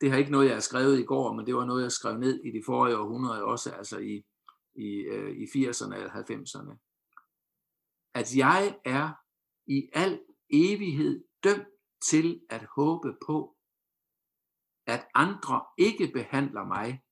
Det 0.01 0.11
har 0.11 0.19
ikke 0.19 0.31
noget, 0.31 0.47
jeg 0.47 0.55
har 0.55 0.61
skrevet 0.61 0.99
i 0.99 1.03
går, 1.03 1.33
men 1.33 1.47
det 1.47 1.55
var 1.55 1.65
noget, 1.65 1.83
jeg 1.83 1.93
skrev 1.93 2.19
ned 2.19 2.45
i 2.45 2.51
de 2.51 2.63
forrige 2.67 2.99
århundreder 2.99 3.43
også, 3.43 3.71
altså 3.71 3.99
i, 3.99 4.25
i, 4.75 4.89
øh, 4.95 5.31
i 5.31 5.45
80'erne 5.45 5.95
eller 5.95 6.11
90'erne. 6.11 6.75
At 8.15 8.37
jeg 8.37 8.77
er 8.85 9.11
i 9.67 9.89
al 9.93 10.21
evighed 10.51 11.25
dømt 11.45 11.69
til 12.11 12.41
at 12.51 12.67
håbe 12.77 13.15
på, 13.27 13.58
at 14.89 15.07
andre 15.15 15.65
ikke 15.79 16.11
behandler 16.15 16.65
mig, 16.65 17.03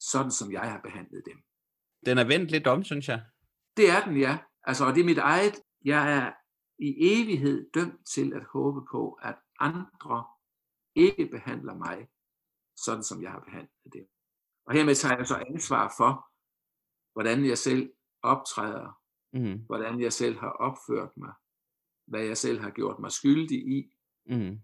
sådan 0.00 0.30
som 0.30 0.52
jeg 0.52 0.72
har 0.72 0.80
behandlet 0.80 1.22
dem. 1.26 1.38
Den 2.06 2.18
er 2.18 2.24
vendt 2.24 2.50
lidt 2.50 2.66
om, 2.66 2.84
synes 2.84 3.08
jeg. 3.08 3.24
Det 3.76 3.90
er 3.90 4.04
den, 4.04 4.16
ja. 4.16 4.38
Altså, 4.64 4.86
og 4.86 4.94
det 4.94 5.00
er 5.00 5.04
mit 5.04 5.18
eget. 5.18 5.54
Jeg 5.84 6.12
er 6.18 6.32
i 6.78 6.90
evighed 7.12 7.70
dømt 7.74 8.06
til 8.14 8.32
at 8.34 8.44
håbe 8.52 8.80
på, 8.92 9.12
at 9.12 9.36
andre 9.58 10.24
ikke 10.94 11.26
behandler 11.26 11.74
mig, 11.74 12.08
sådan 12.76 13.02
som 13.04 13.22
jeg 13.22 13.30
har 13.30 13.40
behandlet 13.40 13.92
dem. 13.92 14.08
Og 14.66 14.72
hermed 14.74 14.94
tager 14.94 15.16
jeg 15.16 15.26
så 15.26 15.36
ansvar 15.50 15.94
for, 15.98 16.12
hvordan 17.12 17.46
jeg 17.46 17.58
selv 17.58 17.92
optræder, 18.22 18.98
Mm. 19.34 19.58
hvordan 19.66 20.00
jeg 20.00 20.12
selv 20.12 20.38
har 20.38 20.50
opført 20.50 21.16
mig, 21.16 21.32
hvad 22.06 22.22
jeg 22.24 22.36
selv 22.36 22.60
har 22.60 22.70
gjort 22.70 22.98
mig 22.98 23.12
skyldig 23.12 23.58
i, 23.76 23.90
Mm. 24.26 24.58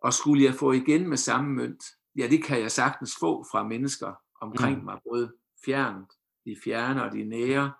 Og 0.00 0.12
skulle 0.12 0.44
jeg 0.44 0.54
få 0.54 0.72
igen 0.72 1.08
med 1.08 1.16
samme 1.16 1.50
mønt, 1.50 1.84
ja, 2.16 2.26
det 2.30 2.44
kan 2.44 2.60
jeg 2.60 2.70
sagtens 2.70 3.16
få 3.20 3.44
fra 3.52 3.68
mennesker 3.68 4.14
omkring 4.40 4.78
Mm. 4.78 4.84
mig, 4.84 4.98
både 5.08 5.32
fjernt, 5.64 6.12
de 6.44 6.56
fjerne 6.64 7.04
og 7.04 7.12
de 7.12 7.24
nære. 7.24 7.72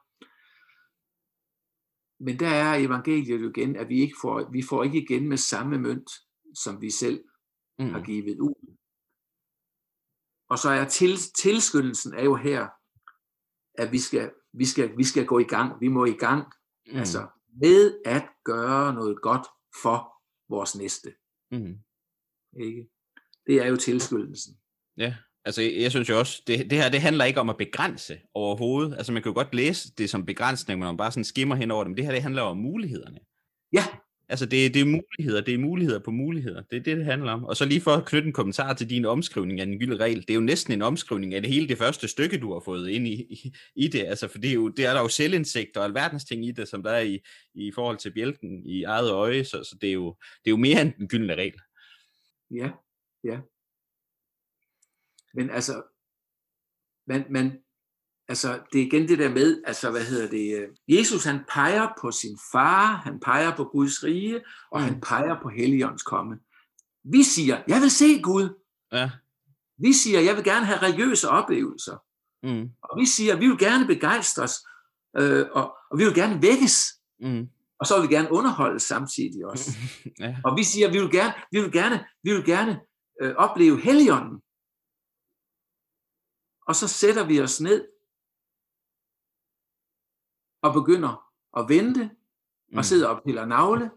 Men 2.20 2.38
der 2.40 2.48
er 2.48 2.74
evangeliet 2.74 3.42
jo 3.42 3.48
igen, 3.50 3.76
at 3.76 3.88
vi 3.88 4.00
ikke 4.00 4.16
får, 4.20 4.50
vi 4.52 4.62
får 4.62 4.84
ikke 4.84 5.02
igen 5.02 5.28
med 5.28 5.36
samme 5.36 5.78
mønt, 5.78 6.10
som 6.54 6.80
vi 6.80 6.90
selv 6.90 7.24
Mm. 7.78 7.90
har 7.90 8.00
givet 8.00 8.40
ud. 8.40 8.76
Og 10.48 10.58
så 10.58 10.70
er 10.70 10.84
til, 10.84 11.16
tilskyndelsen 11.36 12.14
er 12.14 12.24
jo 12.24 12.34
her, 12.34 12.68
at 13.74 13.92
vi 13.92 13.98
skal, 13.98 14.32
vi, 14.52 14.66
skal, 14.66 14.96
vi 14.96 15.04
skal 15.04 15.26
gå 15.26 15.38
i 15.38 15.44
gang. 15.44 15.80
Vi 15.80 15.88
må 15.88 16.04
i 16.04 16.12
gang 16.12 16.52
mm. 16.86 16.96
altså, 16.96 17.28
med 17.60 18.00
at 18.04 18.28
gøre 18.44 18.94
noget 18.94 19.22
godt 19.22 19.46
for 19.82 20.22
vores 20.48 20.76
næste. 20.76 21.14
Mm. 21.50 21.78
Ikke? 22.60 22.86
Det 23.46 23.54
er 23.54 23.66
jo 23.66 23.76
tilskyndelsen. 23.76 24.56
Ja, 24.96 25.14
altså 25.44 25.62
jeg, 25.62 25.90
synes 25.90 26.08
jo 26.08 26.18
også, 26.18 26.42
det, 26.46 26.70
det 26.70 26.78
her 26.78 26.90
det 26.90 27.00
handler 27.00 27.24
ikke 27.24 27.40
om 27.40 27.50
at 27.50 27.56
begrænse 27.56 28.18
overhovedet. 28.34 28.96
Altså 28.96 29.12
man 29.12 29.22
kan 29.22 29.30
jo 29.30 29.34
godt 29.34 29.54
læse 29.54 29.92
det 29.98 30.10
som 30.10 30.26
begrænsning, 30.26 30.80
men 30.80 30.86
man 30.86 30.96
bare 30.96 31.12
sådan 31.12 31.24
skimmer 31.24 31.54
hen 31.54 31.70
over 31.70 31.84
det. 31.84 31.90
Men 31.90 31.96
det 31.96 32.04
her 32.04 32.12
det 32.12 32.22
handler 32.22 32.42
om 32.42 32.56
mulighederne. 32.56 33.18
Ja, 33.72 33.84
Altså 34.30 34.46
det, 34.46 34.74
det 34.74 34.80
er 34.80 34.84
muligheder, 34.84 35.40
det 35.40 35.54
er 35.54 35.58
muligheder 35.58 35.98
på 35.98 36.10
muligheder. 36.10 36.62
Det 36.70 36.76
er 36.76 36.82
det, 36.82 36.96
det 36.96 37.04
handler 37.04 37.32
om. 37.32 37.44
Og 37.44 37.56
så 37.56 37.64
lige 37.64 37.80
for 37.80 37.90
at 37.90 38.04
knytte 38.06 38.26
en 38.26 38.32
kommentar 38.32 38.72
til 38.72 38.90
din 38.90 39.04
omskrivning 39.04 39.60
af 39.60 39.66
den 39.66 39.78
gyldne 39.78 39.96
regel. 39.96 40.20
Det 40.20 40.30
er 40.30 40.34
jo 40.34 40.40
næsten 40.40 40.72
en 40.72 40.82
omskrivning 40.82 41.34
af 41.34 41.42
det 41.42 41.50
hele 41.50 41.68
det 41.68 41.78
første 41.78 42.08
stykke, 42.08 42.38
du 42.38 42.52
har 42.52 42.60
fået 42.60 42.88
ind 42.88 43.06
i, 43.08 43.12
i, 43.12 43.54
i 43.76 43.88
det. 43.88 44.04
Altså 44.04 44.28
for 44.28 44.38
det 44.38 44.50
er, 44.50 44.54
jo, 44.54 44.68
det 44.68 44.86
er 44.86 44.92
der 44.92 45.00
jo 45.00 45.08
selvindsigt 45.08 45.76
og 45.76 45.84
alverdens 45.84 46.24
ting 46.24 46.46
i 46.46 46.50
det, 46.50 46.68
som 46.68 46.82
der 46.82 46.90
er 46.90 47.00
i, 47.00 47.18
i 47.54 47.72
forhold 47.74 47.96
til 47.96 48.12
bjælken 48.14 48.66
i 48.66 48.82
eget 48.82 49.10
øje. 49.10 49.44
Så, 49.44 49.50
så 49.50 49.76
det, 49.80 49.88
er 49.88 49.94
jo, 49.94 50.16
det 50.44 50.46
er 50.46 50.50
jo 50.50 50.56
mere 50.56 50.82
end 50.82 50.92
den 50.98 51.08
gyldne 51.08 51.34
regel. 51.34 51.60
Ja, 52.50 52.70
ja. 53.24 53.40
Men 55.34 55.50
altså, 55.50 55.82
man, 57.06 57.24
man, 57.30 57.58
altså, 58.28 58.60
det 58.72 58.80
er 58.80 58.86
igen 58.86 59.08
det 59.08 59.18
der 59.18 59.30
med, 59.30 59.62
altså, 59.66 59.90
hvad 59.90 60.04
hedder 60.04 60.28
det, 60.30 60.58
øh, 60.58 60.68
Jesus 60.98 61.24
han 61.24 61.44
peger 61.48 61.88
på 62.00 62.10
sin 62.10 62.38
far, 62.52 62.96
han 62.96 63.20
peger 63.20 63.56
på 63.56 63.64
Guds 63.64 64.04
rige, 64.04 64.36
og 64.70 64.80
Mm. 64.80 64.86
mm. 64.86 64.92
han 64.92 65.00
peger 65.00 65.42
på 65.42 65.48
Helligåndens 65.48 66.02
komme. 66.02 66.38
Vi 67.04 67.22
siger, 67.22 67.62
jeg 67.68 67.80
vil 67.80 67.90
se 67.90 68.22
Gud, 68.22 68.56
Ja. 68.92 69.10
Vi 69.78 69.92
siger, 69.92 70.20
jeg 70.20 70.36
vil 70.36 70.44
gerne 70.44 70.66
have 70.66 70.78
religiøse 70.82 71.28
oplevelser. 71.28 71.96
Mm. 72.42 72.70
Og 72.82 72.98
vi 73.00 73.06
siger, 73.06 73.36
vi 73.36 73.48
vil 73.48 73.58
gerne 73.58 73.86
begejstres, 73.86 74.52
øh, 75.16 75.46
og, 75.52 75.76
og 75.90 75.98
vi 75.98 76.04
vil 76.04 76.14
gerne 76.14 76.42
vækkes. 76.42 77.00
Mm. 77.20 77.48
Og 77.80 77.86
så 77.86 78.00
vil 78.00 78.08
vi 78.08 78.14
gerne 78.14 78.32
underholde 78.32 78.80
samtidig 78.80 79.46
også. 79.46 79.70
ja. 80.20 80.36
Og 80.44 80.56
vi 80.56 80.64
siger, 80.64 80.92
vi 80.92 80.98
vil 80.98 81.10
gerne, 81.10 81.34
vi 81.52 81.60
vil 81.60 81.72
gerne, 81.72 82.08
vi 82.22 82.30
vil 82.32 82.44
gerne 82.44 82.80
øh, 83.20 83.34
opleve 83.36 83.80
helligånden. 83.80 84.36
Og 86.68 86.74
så 86.80 86.88
sætter 86.88 87.24
vi 87.26 87.40
os 87.40 87.60
ned 87.60 87.88
og 90.62 90.72
begynder 90.72 91.12
at 91.58 91.68
vente 91.68 92.10
og 92.72 92.76
Mm. 92.76 92.82
sidder 92.82 93.08
og 93.08 93.22
piller 93.24 93.44
navle, 93.46 93.90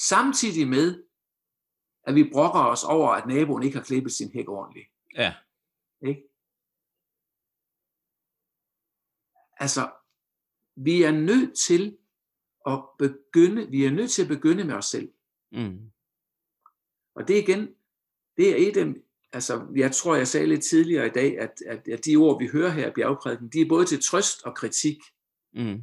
samtidig 0.00 0.68
med, 0.68 1.04
at 2.06 2.14
vi 2.14 2.30
brokker 2.32 2.60
os 2.60 2.84
over, 2.84 3.10
at 3.10 3.26
naboen 3.26 3.62
ikke 3.62 3.76
har 3.76 3.84
klippet 3.84 4.12
sin 4.12 4.32
hæk 4.32 4.48
ordentligt. 4.48 4.88
Ja. 5.14 5.34
Ikke? 6.06 6.22
Altså, 9.56 9.92
vi 10.76 11.02
er 11.02 11.10
nødt 11.10 11.58
til 11.58 11.98
at 12.66 12.84
begynde, 12.98 13.70
vi 13.70 13.84
er 13.84 13.90
nødt 13.90 14.10
til 14.10 14.22
at 14.22 14.28
begynde 14.28 14.64
med 14.64 14.74
os 14.74 14.84
selv. 14.84 15.12
Mm. 15.52 15.78
Og 17.14 17.28
det 17.28 17.38
igen, 17.42 17.68
det 18.36 18.50
er 18.50 18.68
et 18.68 18.76
af, 18.76 18.94
altså 19.32 19.66
jeg 19.76 19.92
tror, 19.92 20.14
jeg 20.14 20.28
sagde 20.28 20.46
lidt 20.46 20.64
tidligere 20.64 21.06
i 21.06 21.10
dag, 21.10 21.38
at, 21.38 21.62
at, 21.66 21.88
at 21.88 22.04
de 22.04 22.16
ord, 22.16 22.38
vi 22.38 22.48
hører 22.48 22.70
her 22.70 22.88
i 22.88 22.92
bjergprædiken, 22.94 23.48
de 23.48 23.60
er 23.60 23.68
både 23.68 23.86
til 23.86 24.02
trøst 24.02 24.42
og 24.42 24.56
kritik. 24.56 24.98
Mm. 25.52 25.82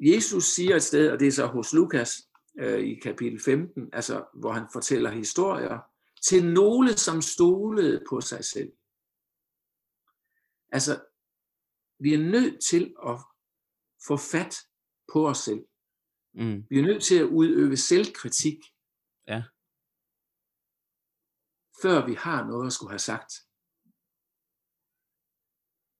Jesus 0.00 0.44
siger 0.44 0.76
et 0.76 0.82
sted, 0.82 1.10
og 1.10 1.20
det 1.20 1.28
er 1.28 1.32
så 1.32 1.46
hos 1.46 1.72
Lukas 1.72 2.28
øh, 2.58 2.80
i 2.80 2.94
kapitel 2.94 3.40
15, 3.40 3.88
altså 3.92 4.24
hvor 4.34 4.52
han 4.52 4.66
fortæller 4.72 5.10
historier, 5.10 5.78
til 6.22 6.52
nogle, 6.52 6.92
som 6.96 7.22
stolede 7.22 8.04
på 8.08 8.20
sig 8.20 8.44
selv. 8.44 8.72
Altså, 10.72 11.00
vi 12.00 12.14
er 12.14 12.18
nødt 12.18 12.64
til 12.70 12.94
at 13.06 13.18
få 14.06 14.16
fat 14.16 14.54
på 15.12 15.28
os 15.28 15.38
selv. 15.38 15.64
Mm. 16.34 16.64
Vi 16.70 16.78
er 16.78 16.82
nødt 16.82 17.02
til 17.02 17.18
at 17.18 17.24
udøve 17.24 17.76
selvkritik. 17.76 18.58
Ja. 19.28 19.42
Før 21.82 22.06
vi 22.06 22.14
har 22.14 22.46
noget 22.46 22.66
at 22.66 22.72
skulle 22.72 22.90
have 22.90 22.98
sagt. 22.98 23.32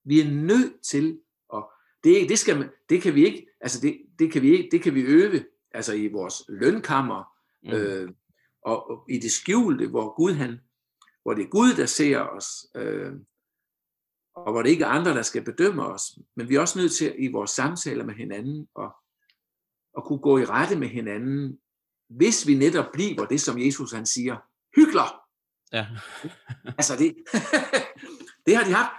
Vi 0.03 0.19
er 0.19 0.31
nødt 0.31 0.83
til 0.83 1.21
at 1.53 1.63
det, 2.03 2.29
det, 2.29 2.39
skal 2.39 2.57
man, 2.59 2.71
det 2.89 3.01
kan 3.01 3.15
vi 3.15 3.25
ikke, 3.25 3.47
altså 3.61 3.81
det, 3.81 4.05
det 4.19 4.31
kan 4.31 4.41
vi 4.41 4.51
ikke, 4.51 4.69
det 4.71 4.81
kan 4.81 4.95
vi 4.95 5.01
øve, 5.01 5.45
altså 5.71 5.93
i 5.93 6.07
vores 6.07 6.35
lønkammer, 6.49 7.35
Mm. 7.63 7.69
øh, 7.69 8.13
og, 8.61 8.89
og 8.89 9.05
i 9.09 9.19
det 9.19 9.31
skjulte, 9.31 9.87
hvor 9.87 10.15
Gud 10.15 10.33
han, 10.33 10.59
hvor 11.21 11.33
det 11.33 11.43
er 11.45 11.49
Gud, 11.49 11.73
der 11.77 11.85
ser 11.85 12.19
os, 12.19 12.45
øh, 12.75 13.13
og 14.35 14.51
hvor 14.51 14.61
det 14.61 14.69
ikke 14.69 14.83
er 14.83 14.87
andre, 14.89 15.13
der 15.13 15.21
skal 15.21 15.43
bedømme 15.43 15.85
os, 15.85 16.01
men 16.35 16.49
vi 16.49 16.55
er 16.55 16.59
også 16.59 16.79
nødt 16.79 16.95
til 16.95 17.15
i 17.17 17.27
vores 17.31 17.51
samtaler 17.51 18.05
med 18.05 18.13
hinanden 18.13 18.67
at, 18.79 18.91
at 19.97 20.03
kunne 20.03 20.19
gå 20.19 20.37
i 20.37 20.45
rette 20.45 20.75
med 20.79 20.87
hinanden, 20.87 21.59
hvis 22.09 22.47
vi 22.47 22.55
netop 22.55 22.85
bliver 22.93 23.25
det, 23.25 23.41
som 23.41 23.59
Jesus 23.59 23.91
han 23.91 24.05
siger, 24.05 24.37
hygler. 24.75 25.21
Ja. 25.71 25.87
Altså 26.77 26.95
det, 26.95 27.15
det 28.45 28.55
har 28.57 28.63
de 28.63 28.73
haft. 28.73 28.91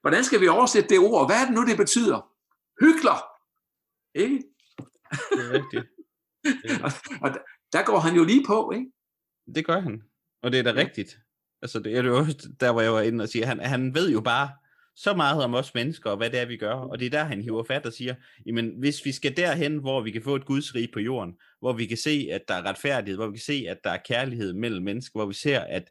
Hvordan 0.00 0.24
skal 0.24 0.40
vi 0.40 0.48
oversætte 0.48 0.88
det 0.88 0.98
ord? 0.98 1.28
Hvad 1.28 1.36
er 1.40 1.44
det 1.44 1.54
nu, 1.54 1.66
det 1.66 1.76
betyder? 1.76 2.30
Hygler. 2.80 3.18
Ikke? 4.14 4.42
Det 5.30 5.44
er 5.46 5.52
rigtigt. 5.52 5.86
og, 6.84 6.90
og 7.24 7.38
der, 7.72 7.84
går 7.84 7.98
han 7.98 8.14
jo 8.14 8.24
lige 8.24 8.44
på, 8.46 8.70
ikke? 8.70 8.92
Det 9.54 9.66
gør 9.66 9.80
han. 9.80 10.02
Og 10.42 10.52
det 10.52 10.58
er 10.58 10.62
da 10.62 10.74
rigtigt. 10.74 11.18
Altså, 11.64 11.78
det 11.78 11.96
er 11.96 12.02
jo 12.02 12.26
der, 12.60 12.72
hvor 12.72 12.80
jeg 12.80 12.92
var 12.92 13.00
inde 13.00 13.22
og 13.22 13.28
siger, 13.28 13.46
han, 13.46 13.60
han 13.60 13.94
ved 13.94 14.10
jo 14.10 14.20
bare 14.20 14.50
så 14.96 15.14
meget 15.14 15.44
om 15.44 15.54
os 15.54 15.74
mennesker, 15.74 16.10
og 16.10 16.16
hvad 16.16 16.30
det 16.30 16.40
er, 16.40 16.44
vi 16.44 16.56
gør. 16.56 16.72
Og 16.72 16.98
det 16.98 17.06
er 17.06 17.10
der, 17.10 17.24
han 17.24 17.42
hiver 17.42 17.64
fat 17.64 17.86
og 17.86 17.92
siger, 17.92 18.14
jamen, 18.46 18.74
hvis 18.78 19.04
vi 19.04 19.12
skal 19.12 19.36
derhen, 19.36 19.76
hvor 19.76 20.00
vi 20.00 20.10
kan 20.10 20.22
få 20.22 20.36
et 20.36 20.44
Guds 20.44 20.74
rige 20.74 20.88
på 20.92 21.00
jorden, 21.00 21.34
hvor 21.60 21.72
vi 21.72 21.86
kan 21.86 21.96
se, 21.96 22.28
at 22.32 22.42
der 22.48 22.54
er 22.54 22.62
retfærdighed, 22.62 23.16
hvor 23.16 23.26
vi 23.26 23.36
kan 23.36 23.44
se, 23.44 23.66
at 23.68 23.78
der 23.84 23.90
er 23.90 23.98
kærlighed 24.08 24.52
mellem 24.52 24.84
mennesker, 24.84 25.18
hvor 25.18 25.26
vi 25.26 25.34
ser, 25.34 25.60
at, 25.60 25.90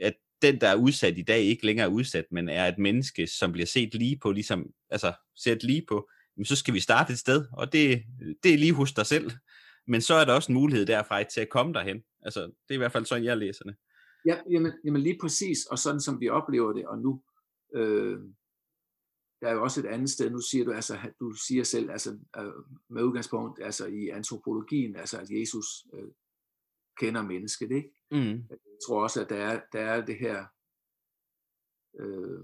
at 0.00 0.14
den, 0.42 0.60
der 0.60 0.68
er 0.68 0.74
udsat 0.74 1.18
i 1.18 1.22
dag, 1.22 1.40
ikke 1.40 1.66
længere 1.66 1.86
er 1.86 1.90
udsat, 1.90 2.24
men 2.30 2.48
er 2.48 2.68
et 2.68 2.78
menneske, 2.78 3.26
som 3.26 3.52
bliver 3.52 3.66
set 3.66 3.94
lige 3.94 4.18
på, 4.22 4.32
ligesom, 4.32 4.66
altså 4.90 5.12
set 5.36 5.62
lige 5.62 5.84
på, 5.88 6.08
jamen, 6.36 6.44
så 6.44 6.56
skal 6.56 6.74
vi 6.74 6.80
starte 6.80 7.12
et 7.12 7.18
sted, 7.18 7.46
og 7.52 7.72
det, 7.72 8.02
det 8.42 8.54
er 8.54 8.58
lige 8.58 8.74
hos 8.74 8.92
dig 8.92 9.06
selv. 9.06 9.30
Men 9.86 10.00
så 10.00 10.14
er 10.14 10.24
der 10.24 10.32
også 10.32 10.52
en 10.52 10.58
mulighed 10.58 10.86
derfra 10.86 11.22
til 11.22 11.40
at 11.40 11.48
komme 11.48 11.72
derhen. 11.72 12.02
Altså, 12.22 12.40
det 12.40 12.70
er 12.70 12.74
i 12.74 12.76
hvert 12.76 12.92
fald 12.92 13.04
sådan, 13.04 13.24
jeg 13.24 13.38
læser 13.38 13.64
det. 13.64 13.74
Ja, 14.26 14.42
jamen, 14.50 14.72
jamen 14.84 15.02
lige 15.02 15.18
præcis, 15.20 15.66
og 15.66 15.78
sådan 15.78 16.00
som 16.00 16.20
vi 16.20 16.28
oplever 16.28 16.72
det, 16.72 16.86
og 16.86 16.98
nu, 16.98 17.22
øh, 17.74 18.20
der 19.40 19.48
er 19.48 19.52
jo 19.52 19.62
også 19.62 19.80
et 19.80 19.86
andet 19.86 20.10
sted, 20.10 20.30
nu 20.30 20.40
siger 20.40 20.64
du, 20.64 20.72
altså, 20.72 21.12
du 21.20 21.32
siger 21.32 21.64
selv, 21.64 21.90
altså, 21.90 22.18
øh, 22.36 22.52
med 22.88 23.02
udgangspunkt 23.02 23.62
altså, 23.62 23.86
i 23.86 24.08
antropologien, 24.08 24.96
altså 24.96 25.20
at 25.20 25.30
Jesus 25.30 25.66
øh, 25.94 26.12
kender 26.98 27.22
mennesket, 27.22 27.70
ikke? 27.70 27.90
Mm. 28.10 28.48
Jeg 28.50 28.58
tror 28.86 29.02
også, 29.02 29.24
at 29.24 29.30
der 29.30 29.36
er, 29.36 29.62
der 29.72 29.80
er 29.80 30.04
det 30.04 30.18
her, 30.18 30.46
øh, 32.00 32.40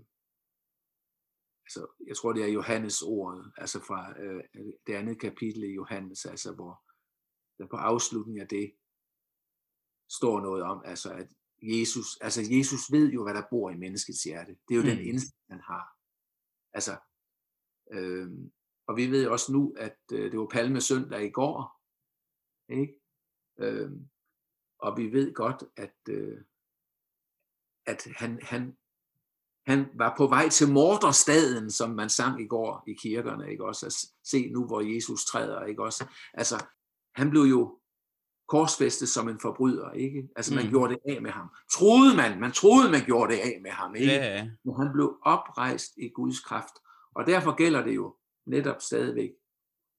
altså, 1.64 1.86
jeg 2.06 2.16
tror, 2.16 2.32
det 2.32 2.42
er 2.42 2.48
Johannes 2.48 3.02
ordet, 3.02 3.52
altså 3.56 3.80
fra 3.80 4.20
øh, 4.20 4.44
det 4.86 4.94
andet 4.94 5.20
kapitel 5.20 5.64
i 5.64 5.74
Johannes, 5.74 6.26
altså 6.26 6.54
hvor 6.54 6.82
der 7.58 7.66
på 7.66 7.76
afslutningen 7.76 8.42
af 8.42 8.48
det 8.48 8.72
står 10.10 10.40
noget 10.40 10.62
om, 10.62 10.82
altså 10.84 11.12
at 11.12 11.28
Jesus, 11.62 12.16
altså 12.20 12.42
Jesus 12.50 12.92
ved 12.92 13.12
jo, 13.12 13.22
hvad 13.22 13.34
der 13.34 13.42
bor 13.50 13.70
i 13.70 13.76
menneskets 13.76 14.22
hjerte. 14.22 14.56
Det 14.68 14.74
er 14.74 14.76
jo 14.76 14.82
mm. 14.82 14.88
den 14.88 14.98
indsigt, 14.98 15.36
han 15.50 15.60
har. 15.60 15.96
Altså, 16.72 16.96
øh, 17.90 18.30
og 18.86 18.96
vi 18.96 19.10
ved 19.10 19.26
også 19.26 19.52
nu, 19.52 19.74
at 19.76 19.98
øh, 20.12 20.32
det 20.32 20.38
var 20.38 20.46
palmesøndag 20.46 21.24
i 21.24 21.30
går, 21.30 21.80
ikke? 22.68 23.00
Øh, 23.58 23.90
og 24.78 24.96
vi 24.96 25.12
ved 25.12 25.34
godt, 25.34 25.64
at, 25.76 25.96
øh, 26.08 26.40
at 27.86 28.08
han, 28.16 28.38
han, 28.42 28.76
han 29.66 29.86
var 29.94 30.14
på 30.16 30.26
vej 30.26 30.48
til 30.48 30.72
morderstaden, 30.72 31.70
som 31.70 31.90
man 31.90 32.10
sang 32.10 32.40
i 32.40 32.46
går 32.46 32.84
i 32.86 32.92
kirkerne, 32.92 33.50
ikke 33.50 33.64
også? 33.64 33.86
At 33.86 33.92
se 34.24 34.50
nu, 34.50 34.66
hvor 34.66 34.80
Jesus 34.94 35.24
træder, 35.24 35.64
ikke 35.64 35.82
også? 35.82 36.06
Altså, 36.34 36.66
han 37.14 37.30
blev 37.30 37.42
jo 37.42 37.77
korsfæstet 38.48 39.08
som 39.08 39.28
en 39.28 39.40
forbryder, 39.40 39.90
ikke? 39.92 40.28
Altså, 40.36 40.54
man 40.54 40.64
Mm. 40.64 40.70
gjorde 40.70 40.94
det 40.94 41.00
af 41.16 41.22
med 41.22 41.30
ham. 41.30 41.48
Troede 41.72 42.16
man, 42.16 42.40
man 42.40 42.52
troede, 42.52 42.90
man 42.90 43.04
gjorde 43.06 43.32
det 43.32 43.38
af 43.40 43.60
med 43.62 43.70
ham, 43.70 43.94
ikke? 43.94 44.06
Ja, 44.12 44.36
ja. 44.36 44.50
Men 44.64 44.74
han 44.76 44.92
blev 44.92 45.18
oprejst 45.22 45.92
i 45.96 46.08
Guds 46.08 46.40
kraft. 46.40 46.74
Og 47.14 47.26
derfor 47.26 47.56
gælder 47.56 47.84
det 47.84 47.94
jo 47.94 48.16
netop 48.46 48.80
stadigvæk 48.80 49.30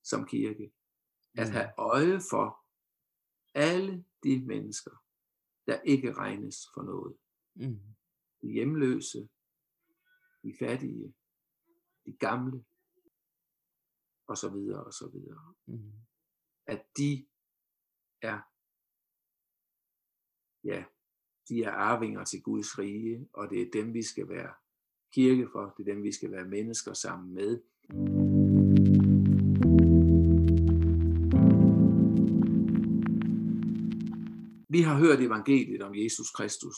som 0.04 0.26
kirke, 0.26 0.72
at 1.38 1.48
Mm. 1.48 1.54
have 1.54 1.70
øje 1.78 2.22
for 2.32 2.66
alle 3.54 4.06
de 4.24 4.44
mennesker, 4.46 4.92
der 5.68 5.82
ikke 5.82 6.14
regnes 6.14 6.58
for 6.74 6.82
noget. 6.82 7.18
Mm. 7.56 7.80
De 8.42 8.48
hjemløse, 8.52 9.30
de 10.44 10.54
fattige, 10.60 11.14
de 12.06 12.12
gamle, 12.20 12.66
og 14.28 14.38
så 14.38 14.50
videre, 14.50 14.84
og 14.84 14.94
så 14.94 15.08
videre. 15.14 15.54
Mm. 15.66 15.92
At 16.68 16.86
de 16.98 17.26
er, 18.22 18.40
ja, 20.64 20.84
de 21.50 21.64
er 21.64 21.72
arvinger 21.72 22.24
til 22.24 22.42
Guds 22.42 22.80
rige, 22.80 23.30
og 23.34 23.50
det 23.50 23.62
er 23.62 23.72
dem, 23.74 23.94
vi 23.94 24.04
skal 24.04 24.30
være 24.30 24.54
kirke 25.14 25.50
for, 25.52 25.74
det 25.78 25.88
er 25.88 25.94
dem, 25.94 26.04
vi 26.04 26.12
skal 26.12 26.32
være 26.32 26.46
mennesker 26.46 26.94
sammen 26.94 27.34
med. 27.34 27.62
Vi 34.72 34.82
har 34.82 34.98
hørt 34.98 35.20
evangeliet 35.20 35.82
om 35.82 35.96
Jesus 35.96 36.32
Kristus, 36.32 36.76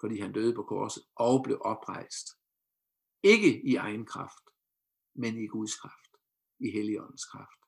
fordi 0.00 0.20
han 0.20 0.32
døde 0.32 0.54
på 0.54 0.62
korset 0.62 1.02
og 1.14 1.42
blev 1.44 1.58
oprejst. 1.60 2.26
Ikke 3.22 3.62
i 3.62 3.76
egen 3.76 4.06
kraft, 4.06 4.44
men 5.14 5.38
i 5.38 5.46
Guds 5.46 5.80
kraft, 5.80 6.16
i 6.58 6.70
Helligåndens 6.70 7.24
kraft. 7.24 7.60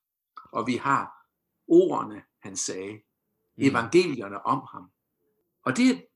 Og 0.52 0.66
vi 0.66 0.76
har 0.76 1.12
ordene, 1.66 2.22
han 2.42 2.56
sagde, 2.56 3.00
Mm. 3.58 3.64
evangelierne 3.64 4.46
om 4.46 4.66
ham. 4.72 4.90
Og 5.64 5.76
det, 5.76 6.06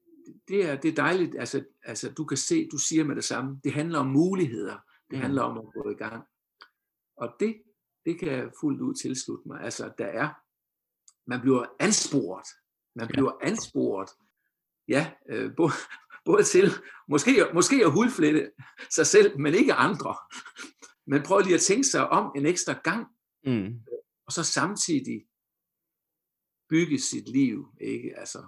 det, 0.48 0.64
er, 0.70 0.76
det 0.76 0.88
er 0.88 0.94
dejligt, 0.94 1.34
altså, 1.38 1.64
altså 1.82 2.12
du 2.12 2.24
kan 2.24 2.36
se, 2.36 2.68
du 2.72 2.78
siger 2.78 3.04
med 3.04 3.16
det 3.16 3.24
samme, 3.24 3.60
det 3.64 3.72
handler 3.72 3.98
om 3.98 4.06
muligheder, 4.06 4.78
det 5.10 5.16
Mm. 5.18 5.22
handler 5.22 5.42
om 5.42 5.58
at 5.58 5.64
gå 5.82 5.90
i 5.90 5.94
gang. 5.94 6.24
Og 7.16 7.34
det, 7.40 7.62
det 8.06 8.18
kan 8.18 8.28
jeg 8.28 8.50
fuldt 8.60 8.80
ud 8.80 8.94
tilslutte 8.94 9.48
mig. 9.48 9.60
Altså, 9.60 9.92
der 9.98 10.06
er, 10.06 10.28
man 11.26 11.40
bliver 11.40 11.66
ansporet, 11.80 12.46
man 12.94 13.06
Ja. 13.06 13.12
bliver 13.12 13.32
ansporet, 13.42 14.10
ja, 14.88 15.12
øh, 15.28 15.56
både, 15.56 15.72
både 16.28 16.44
til, 16.44 16.70
måske, 17.08 17.30
måske 17.54 17.76
at 17.84 17.92
hudflette 17.92 18.50
sig 18.90 19.06
selv, 19.06 19.38
men 19.40 19.54
ikke 19.54 19.74
andre. 19.74 20.16
Men 21.06 21.22
prøv 21.22 21.40
lige 21.40 21.54
at 21.54 21.60
tænke 21.60 21.84
sig 21.84 22.08
om 22.08 22.32
en 22.36 22.46
ekstra 22.46 22.72
gang, 22.72 23.06
Mm. 23.46 23.80
og 24.26 24.32
så 24.32 24.44
samtidig 24.44 25.26
bygge 26.72 26.98
sit 27.00 27.28
liv, 27.28 27.58
ikke? 27.80 28.18
Altså, 28.18 28.46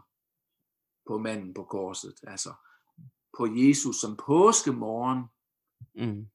på 1.06 1.18
manden 1.18 1.54
på 1.54 1.64
korset, 1.64 2.14
altså 2.22 2.52
på 3.38 3.46
Jesus 3.46 3.96
som 3.96 4.16
påskemorgen 4.16 5.24
Mm. 5.96 6.26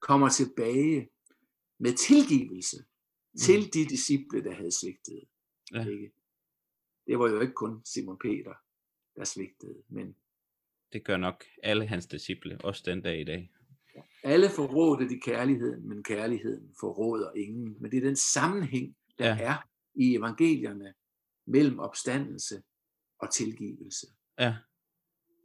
kommer 0.00 0.28
tilbage 0.28 1.10
med 1.78 1.92
tilgivelse 1.96 2.76
mm. 2.78 3.38
til 3.38 3.74
de 3.74 3.84
disciple, 3.94 4.44
der 4.44 4.54
havde 4.54 4.72
svigtet. 4.80 5.24
Ja. 5.72 5.86
Ikke? 5.86 6.12
Det 7.06 7.18
var 7.18 7.28
jo 7.28 7.40
ikke 7.40 7.52
kun 7.54 7.84
Simon 7.84 8.18
Peter, 8.18 8.54
der 9.16 9.24
svigtede, 9.24 9.82
men 9.88 10.16
Det 10.92 11.04
gør 11.04 11.16
nok 11.16 11.44
alle 11.62 11.86
hans 11.86 12.06
disciple, 12.06 12.58
også 12.64 12.82
den 12.86 13.02
dag 13.02 13.20
i 13.20 13.24
dag. 13.24 13.50
alle 14.22 14.50
forrådte 14.56 15.08
de 15.08 15.20
kærligheden, 15.20 15.88
men 15.88 16.04
kærligheden 16.04 16.74
forråder 16.80 17.32
ingen. 17.32 17.76
Men 17.80 17.90
det 17.90 17.96
er 17.96 18.02
den 18.06 18.16
sammenhæng, 18.16 18.96
der 19.18 19.26
ja. 19.28 19.38
er 19.42 19.69
i 20.02 20.14
evangelierne 20.16 20.94
mellem 21.46 21.78
opstandelse 21.78 22.62
og 23.18 23.32
tilgivelse. 23.32 24.06
Ja, 24.38 24.56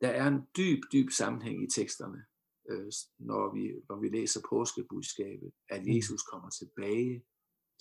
Der 0.01 0.09
er 0.09 0.27
en 0.27 0.41
dyb, 0.57 0.79
dyb 0.93 1.09
sammenhæng 1.09 1.63
i 1.63 1.67
teksterne, 1.69 2.25
øh, 2.69 2.91
når, 3.19 3.53
vi, 3.55 3.63
når 3.89 3.97
vi 4.01 4.07
læser 4.17 4.41
påskebudskabet, 4.49 5.51
at 5.69 5.81
Mm. 5.85 5.91
Jesus 5.95 6.21
kommer 6.31 6.49
tilbage. 6.49 7.25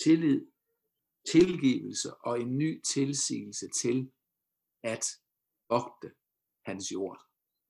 Tillid, 0.04 0.40
tilgivelse 1.32 2.14
og 2.14 2.40
en 2.40 2.58
ny 2.58 2.82
tilsigelse 2.94 3.68
til 3.82 4.12
at 4.82 5.04
vogte 5.68 6.08
hans 6.66 6.92
jord. 6.92 7.20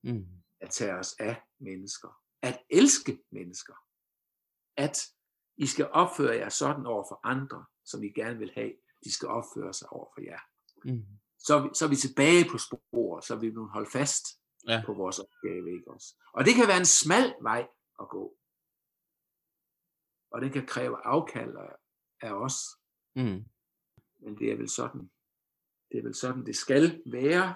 mm. 0.03 0.27
At 0.61 0.69
tage 0.69 0.93
os 0.93 1.13
af 1.19 1.41
mennesker. 1.59 2.21
At 2.41 2.63
elske 2.69 3.23
mennesker. 3.31 3.75
At 4.77 4.97
I 5.57 5.65
skal 5.65 5.87
opføre 5.91 6.35
jer 6.35 6.49
sådan 6.49 6.85
over 6.85 7.05
for 7.09 7.19
andre, 7.23 7.65
som 7.85 8.03
I 8.03 8.09
gerne 8.09 8.39
vil 8.39 8.51
have, 8.53 8.73
de 9.05 9.11
skal 9.13 9.27
opføre 9.27 9.73
sig 9.73 9.89
over 9.89 10.07
for 10.13 10.21
jer. 10.21 10.39
Mm. 10.85 11.05
Så 11.39 11.55
er 11.55 11.61
vi, 11.63 11.69
så 11.73 11.85
er 11.85 11.89
vi 11.89 11.95
tilbage 11.95 12.49
på 12.51 12.57
sporet, 12.57 13.25
så 13.25 13.33
er 13.33 13.37
vi 13.39 13.49
nu 13.49 13.67
holde 13.67 13.89
fast 13.91 14.25
Ja. 14.67 14.83
på 14.85 14.93
vores 14.93 15.19
opgave. 15.19 15.71
Ikke 15.77 15.91
også? 15.91 16.15
Og 16.33 16.45
det 16.45 16.53
kan 16.55 16.67
være 16.67 16.77
en 16.79 16.85
smal 16.85 17.35
vej 17.41 17.67
at 18.01 18.09
gå. 18.09 18.37
Og 20.31 20.41
den 20.41 20.51
kan 20.51 20.65
kræve 20.67 20.97
afkald 21.05 21.55
af- 21.55 21.75
af 22.21 22.31
os. 22.33 22.55
Mm. 23.15 23.45
Men 24.19 24.37
det 24.39 24.51
er 24.51 24.55
vel 24.57 24.69
sådan, 24.69 25.11
det 25.91 25.97
er 25.99 26.03
vel 26.03 26.15
sådan, 26.15 26.45
det 26.45 26.55
skal 26.55 27.01
være. 27.05 27.55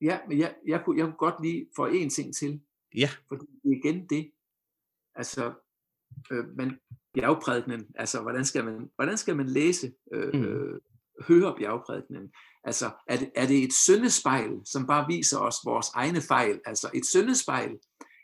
Ja, 0.00 0.18
men 0.28 0.38
jeg, 0.38 0.54
jeg, 0.66 0.82
kunne, 0.84 0.98
jeg 0.98 1.04
kunne 1.06 1.16
godt 1.16 1.42
lige 1.42 1.66
få 1.76 1.86
en 1.86 2.10
ting 2.10 2.34
til. 2.34 2.60
Ja. 2.96 3.10
Fordi 3.28 3.46
det 3.62 3.70
er 3.72 3.76
igen 3.84 4.06
det, 4.06 4.30
altså, 5.14 5.52
øh, 6.30 6.44
man, 6.56 6.78
bjergprædikenen, 7.14 7.86
altså, 7.94 8.22
hvordan 8.22 8.44
skal 8.44 8.64
man, 8.64 8.90
hvordan 8.96 9.18
skal 9.18 9.36
man 9.36 9.46
læse, 9.46 9.92
øh, 10.12 10.34
Mm. 10.34 10.44
øh, 10.44 10.80
høre 11.28 11.54
bjergprædikenen? 11.58 12.32
Altså, 12.64 12.90
er 13.06 13.16
det, 13.16 13.30
er 13.36 13.46
det 13.46 13.64
et 13.64 13.72
syndespejl, 13.72 14.50
som 14.64 14.86
bare 14.86 15.06
viser 15.08 15.38
os 15.38 15.56
vores 15.64 15.86
egne 15.94 16.20
fejl, 16.20 16.60
altså 16.66 16.90
et 16.94 17.06
syndespejl, 17.06 17.78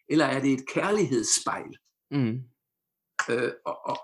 eller 0.08 0.24
er 0.26 0.40
det 0.40 0.52
et 0.52 0.68
kærlighedsspejl? 0.68 1.76
Mm. 2.10 2.42
Øh, 3.30 3.52
og, 3.66 3.86
og, 3.86 3.98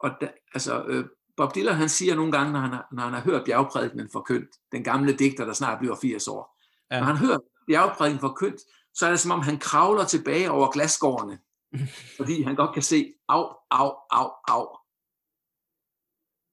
og 0.00 0.10
da, 0.20 0.32
altså, 0.54 0.84
øh, 0.88 1.04
Bob 1.36 1.54
Dylan 1.54 1.74
han 1.74 1.88
siger 1.88 2.14
nogle 2.14 2.32
gange, 2.32 2.52
når 2.52 2.60
han 2.60 2.70
har, 2.70 2.88
når 2.92 3.02
han 3.02 3.12
har 3.12 3.20
hørt 3.20 3.44
bjergprædikenen 3.44 4.08
forkyndt, 4.12 4.50
den 4.72 4.84
gamle 4.84 5.12
digter, 5.16 5.44
der 5.44 5.52
snart 5.52 5.78
bliver 5.78 5.96
80 6.00 6.28
år, 6.28 6.58
Ja. 6.90 6.96
ja. 6.96 7.00
når 7.00 7.06
han 7.06 7.16
hører 7.16 7.38
bjergprædikenen 7.66 8.20
forkyndt, 8.20 8.60
så 8.94 9.06
er 9.06 9.10
det 9.10 9.20
som 9.20 9.30
om 9.30 9.40
han 9.40 9.58
kravler 9.58 10.04
tilbage 10.06 10.50
over 10.50 10.72
glasskårene, 10.72 11.36
fordi 12.18 12.42
han 12.42 12.56
godt 12.56 12.74
kan 12.74 12.82
se, 12.82 13.14
au, 13.28 13.44
au, 13.70 13.90
au, 14.10 14.28
au. 14.48 14.78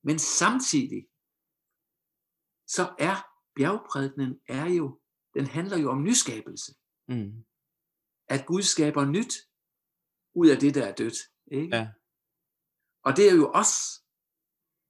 Men 0.04 0.19
samtidig, 0.19 1.02
så 2.67 2.95
er 3.00 3.15
bjergprædikenen 3.56 4.39
er 4.48 4.65
jo, 4.65 5.02
den 5.34 5.45
handler 5.45 5.78
jo 5.78 5.89
om 5.91 6.04
nyskabelse. 6.04 6.71
Mm. 7.08 7.45
At 8.28 8.45
Gud 8.45 8.62
skaber 8.62 9.06
nyt 9.06 9.34
ud 10.36 10.48
af 10.48 10.58
det, 10.60 10.76
der 10.76 10.86
er 10.86 10.95
dødt. 10.95 11.17
Ikke? 11.52 11.76
Ja. 11.76 11.88
Og 13.06 13.12
det 13.17 13.30
er 13.30 13.36
jo 13.36 13.52
os. 13.62 13.74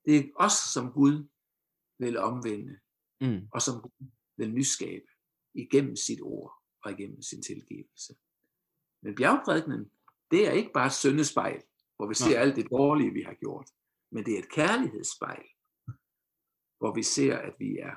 Det 0.05 0.17
er 0.17 0.23
os, 0.36 0.53
som 0.73 0.91
Gud 0.91 1.15
vil 1.99 2.17
omvende, 2.17 2.79
Mm. 3.21 3.47
og 3.53 3.62
som 3.62 3.81
Gud 3.81 4.08
vil 4.38 4.53
nyskabe 4.53 5.08
igennem 5.53 5.95
sit 5.95 6.21
ord 6.21 6.51
og 6.85 6.91
igennem 6.91 7.21
sin 7.21 7.41
tilgivelse. 7.43 8.15
Men 9.01 9.15
bjergprædikenen, 9.15 9.91
det 10.31 10.47
er 10.47 10.51
ikke 10.51 10.71
bare 10.73 10.85
et 10.87 10.93
syndespejl, 10.93 11.63
hvor 11.95 12.07
vi 12.07 12.13
ser 12.13 12.25
Nej. 12.29 12.41
alt 12.41 12.55
det 12.55 12.67
dårlige, 12.71 13.13
vi 13.13 13.21
har 13.21 13.33
gjort, 13.33 13.69
men 14.11 14.25
det 14.25 14.33
er 14.35 14.39
et 14.39 14.49
kærlighedsspejl, 14.51 15.45
hvor 16.77 16.93
vi 16.95 17.03
ser, 17.03 17.37
at 17.37 17.53
vi 17.59 17.77
er 17.77 17.95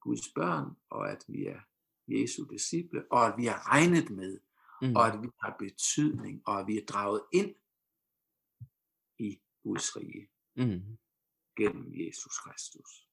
Guds 0.00 0.28
børn, 0.34 0.76
og 0.90 1.10
at 1.10 1.24
vi 1.28 1.46
er 1.46 1.60
Jesu 2.08 2.44
disciple, 2.50 3.04
og 3.12 3.26
at 3.26 3.34
vi 3.38 3.46
er 3.46 3.68
regnet 3.72 4.10
med, 4.10 4.40
Mm. 4.82 4.96
og 4.96 5.06
at 5.06 5.22
vi 5.22 5.28
har 5.42 5.56
betydning, 5.58 6.42
og 6.46 6.60
at 6.60 6.66
vi 6.66 6.76
er 6.78 6.84
draget 6.86 7.22
ind 7.32 7.54
i 9.18 9.40
Guds 9.62 9.96
rige 9.96 10.28
Mm. 10.56 10.98
gennem 11.56 11.92
Jesus 11.94 12.38
Kristus. 12.38 13.08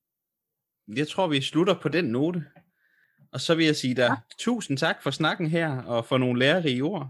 Jeg 0.88 1.08
tror, 1.08 1.28
vi 1.28 1.42
slutter 1.42 1.82
på 1.82 1.90
den 1.90 2.06
note. 2.06 2.46
Og 3.34 3.42
så 3.42 3.56
vil 3.56 3.66
jeg 3.66 3.76
sige 3.76 3.96
dig 3.96 4.04
ja. 4.04 4.16
tusind 4.40 4.78
tak 4.78 5.04
for 5.04 5.12
snakken 5.12 5.48
her, 5.48 5.82
og 5.82 6.06
for 6.06 6.18
nogle 6.18 6.40
lærerige 6.40 6.82
ord. 6.84 7.10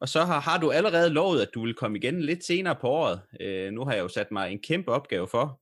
Og 0.00 0.08
så 0.08 0.24
har, 0.24 0.40
har 0.40 0.60
du 0.60 0.70
allerede 0.70 1.10
lovet, 1.10 1.42
at 1.42 1.48
du 1.54 1.64
vil 1.64 1.74
komme 1.74 1.98
igen 1.98 2.20
lidt 2.20 2.44
senere 2.44 2.76
på 2.80 2.88
året. 2.88 3.20
Øh, 3.40 3.72
nu 3.72 3.84
har 3.84 3.92
jeg 3.92 4.02
jo 4.02 4.08
sat 4.08 4.30
mig 4.32 4.52
en 4.52 4.58
kæmpe 4.58 4.90
opgave 4.90 5.28
for, 5.28 5.60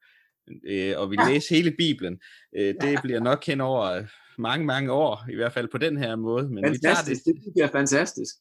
øh, 0.67 0.95
og 0.99 1.11
vi 1.11 1.17
ja. 1.19 1.27
Ja. 1.27 1.33
læse 1.33 1.55
hele 1.55 1.71
Bibelen. 1.79 2.21
Øh, 2.57 2.75
det 2.81 2.99
bliver 3.03 3.21
nok 3.21 3.47
hen 3.47 3.61
over 3.61 4.03
mange, 4.39 4.67
mange 4.67 4.93
år, 4.93 5.25
i 5.31 5.35
hvert 5.35 5.53
fald 5.53 5.69
på 5.73 5.79
den 5.79 5.97
her 5.97 6.17
måde. 6.17 6.49
Men 6.49 6.73
vi 6.73 6.79
tager 6.79 6.95
Fantastisk, 6.95 7.25
det, 7.25 7.35
det 7.35 7.43
synes 7.43 7.57
jeg 7.57 7.65
er 7.65 7.73
fantastisk. 7.73 8.35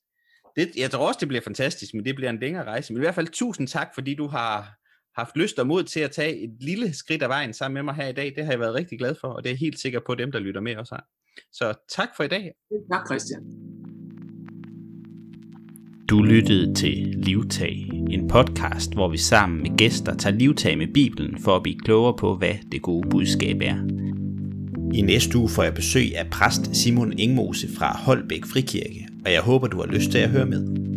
det, 0.55 0.75
jeg 0.77 0.91
tror 0.91 1.07
også, 1.07 1.17
det 1.19 1.27
bliver 1.27 1.41
fantastisk, 1.41 1.93
men 1.93 2.05
det 2.05 2.15
bliver 2.15 2.29
en 2.29 2.39
længere 2.39 2.63
rejse. 2.63 2.93
Men 2.93 3.01
i 3.01 3.05
hvert 3.05 3.15
fald 3.15 3.27
tusind 3.27 3.67
tak, 3.67 3.87
fordi 3.95 4.15
du 4.15 4.27
har 4.27 4.80
haft 5.15 5.37
lyst 5.37 5.59
og 5.59 5.67
mod 5.67 5.83
til 5.83 5.99
at 5.99 6.11
tage 6.11 6.43
et 6.43 6.51
lille 6.59 6.93
skridt 6.93 7.23
af 7.23 7.29
vejen 7.29 7.53
sammen 7.53 7.73
med 7.73 7.83
mig 7.83 7.95
her 7.95 8.07
i 8.07 8.13
dag. 8.13 8.33
Det 8.35 8.45
har 8.45 8.51
jeg 8.51 8.59
været 8.59 8.75
rigtig 8.75 8.99
glad 8.99 9.15
for, 9.21 9.27
og 9.27 9.43
det 9.43 9.49
er 9.49 9.53
jeg 9.53 9.59
helt 9.59 9.79
sikker 9.79 9.99
på, 10.05 10.11
at 10.11 10.17
dem, 10.17 10.31
der 10.31 10.39
lytter 10.39 10.61
med 10.61 10.75
også 10.75 10.95
har. 10.95 11.05
Så 11.51 11.73
tak 11.89 12.09
for 12.17 12.23
i 12.23 12.27
dag. 12.27 12.51
Tak 12.91 13.05
Christian. 13.07 13.41
Du 16.09 16.23
lyttede 16.23 16.73
til 16.73 17.07
Livtag, 17.17 17.89
en 18.09 18.27
podcast, 18.27 18.93
hvor 18.93 19.09
vi 19.09 19.17
sammen 19.17 19.61
med 19.61 19.77
gæster 19.77 20.17
tager 20.17 20.35
livtag 20.35 20.77
med 20.77 20.87
Bibelen 20.93 21.39
for 21.39 21.55
at 21.55 21.63
blive 21.63 21.79
klogere 21.79 22.17
på, 22.19 22.37
hvad 22.37 22.53
det 22.71 22.81
gode 22.81 23.09
budskab 23.09 23.57
er. 23.61 23.77
I 24.93 25.01
næste 25.01 25.37
uge 25.37 25.49
får 25.49 25.63
jeg 25.63 25.73
besøg 25.73 26.17
af 26.17 26.29
præst 26.31 26.75
Simon 26.75 27.19
Ingmose 27.19 27.67
fra 27.77 27.97
Holbæk 27.97 28.45
Frikirke, 28.45 29.07
og 29.25 29.31
jeg 29.31 29.41
håber, 29.41 29.67
du 29.67 29.77
har 29.77 29.87
lyst 29.87 30.11
til 30.11 30.17
at 30.17 30.29
høre 30.29 30.45
med. 30.45 30.90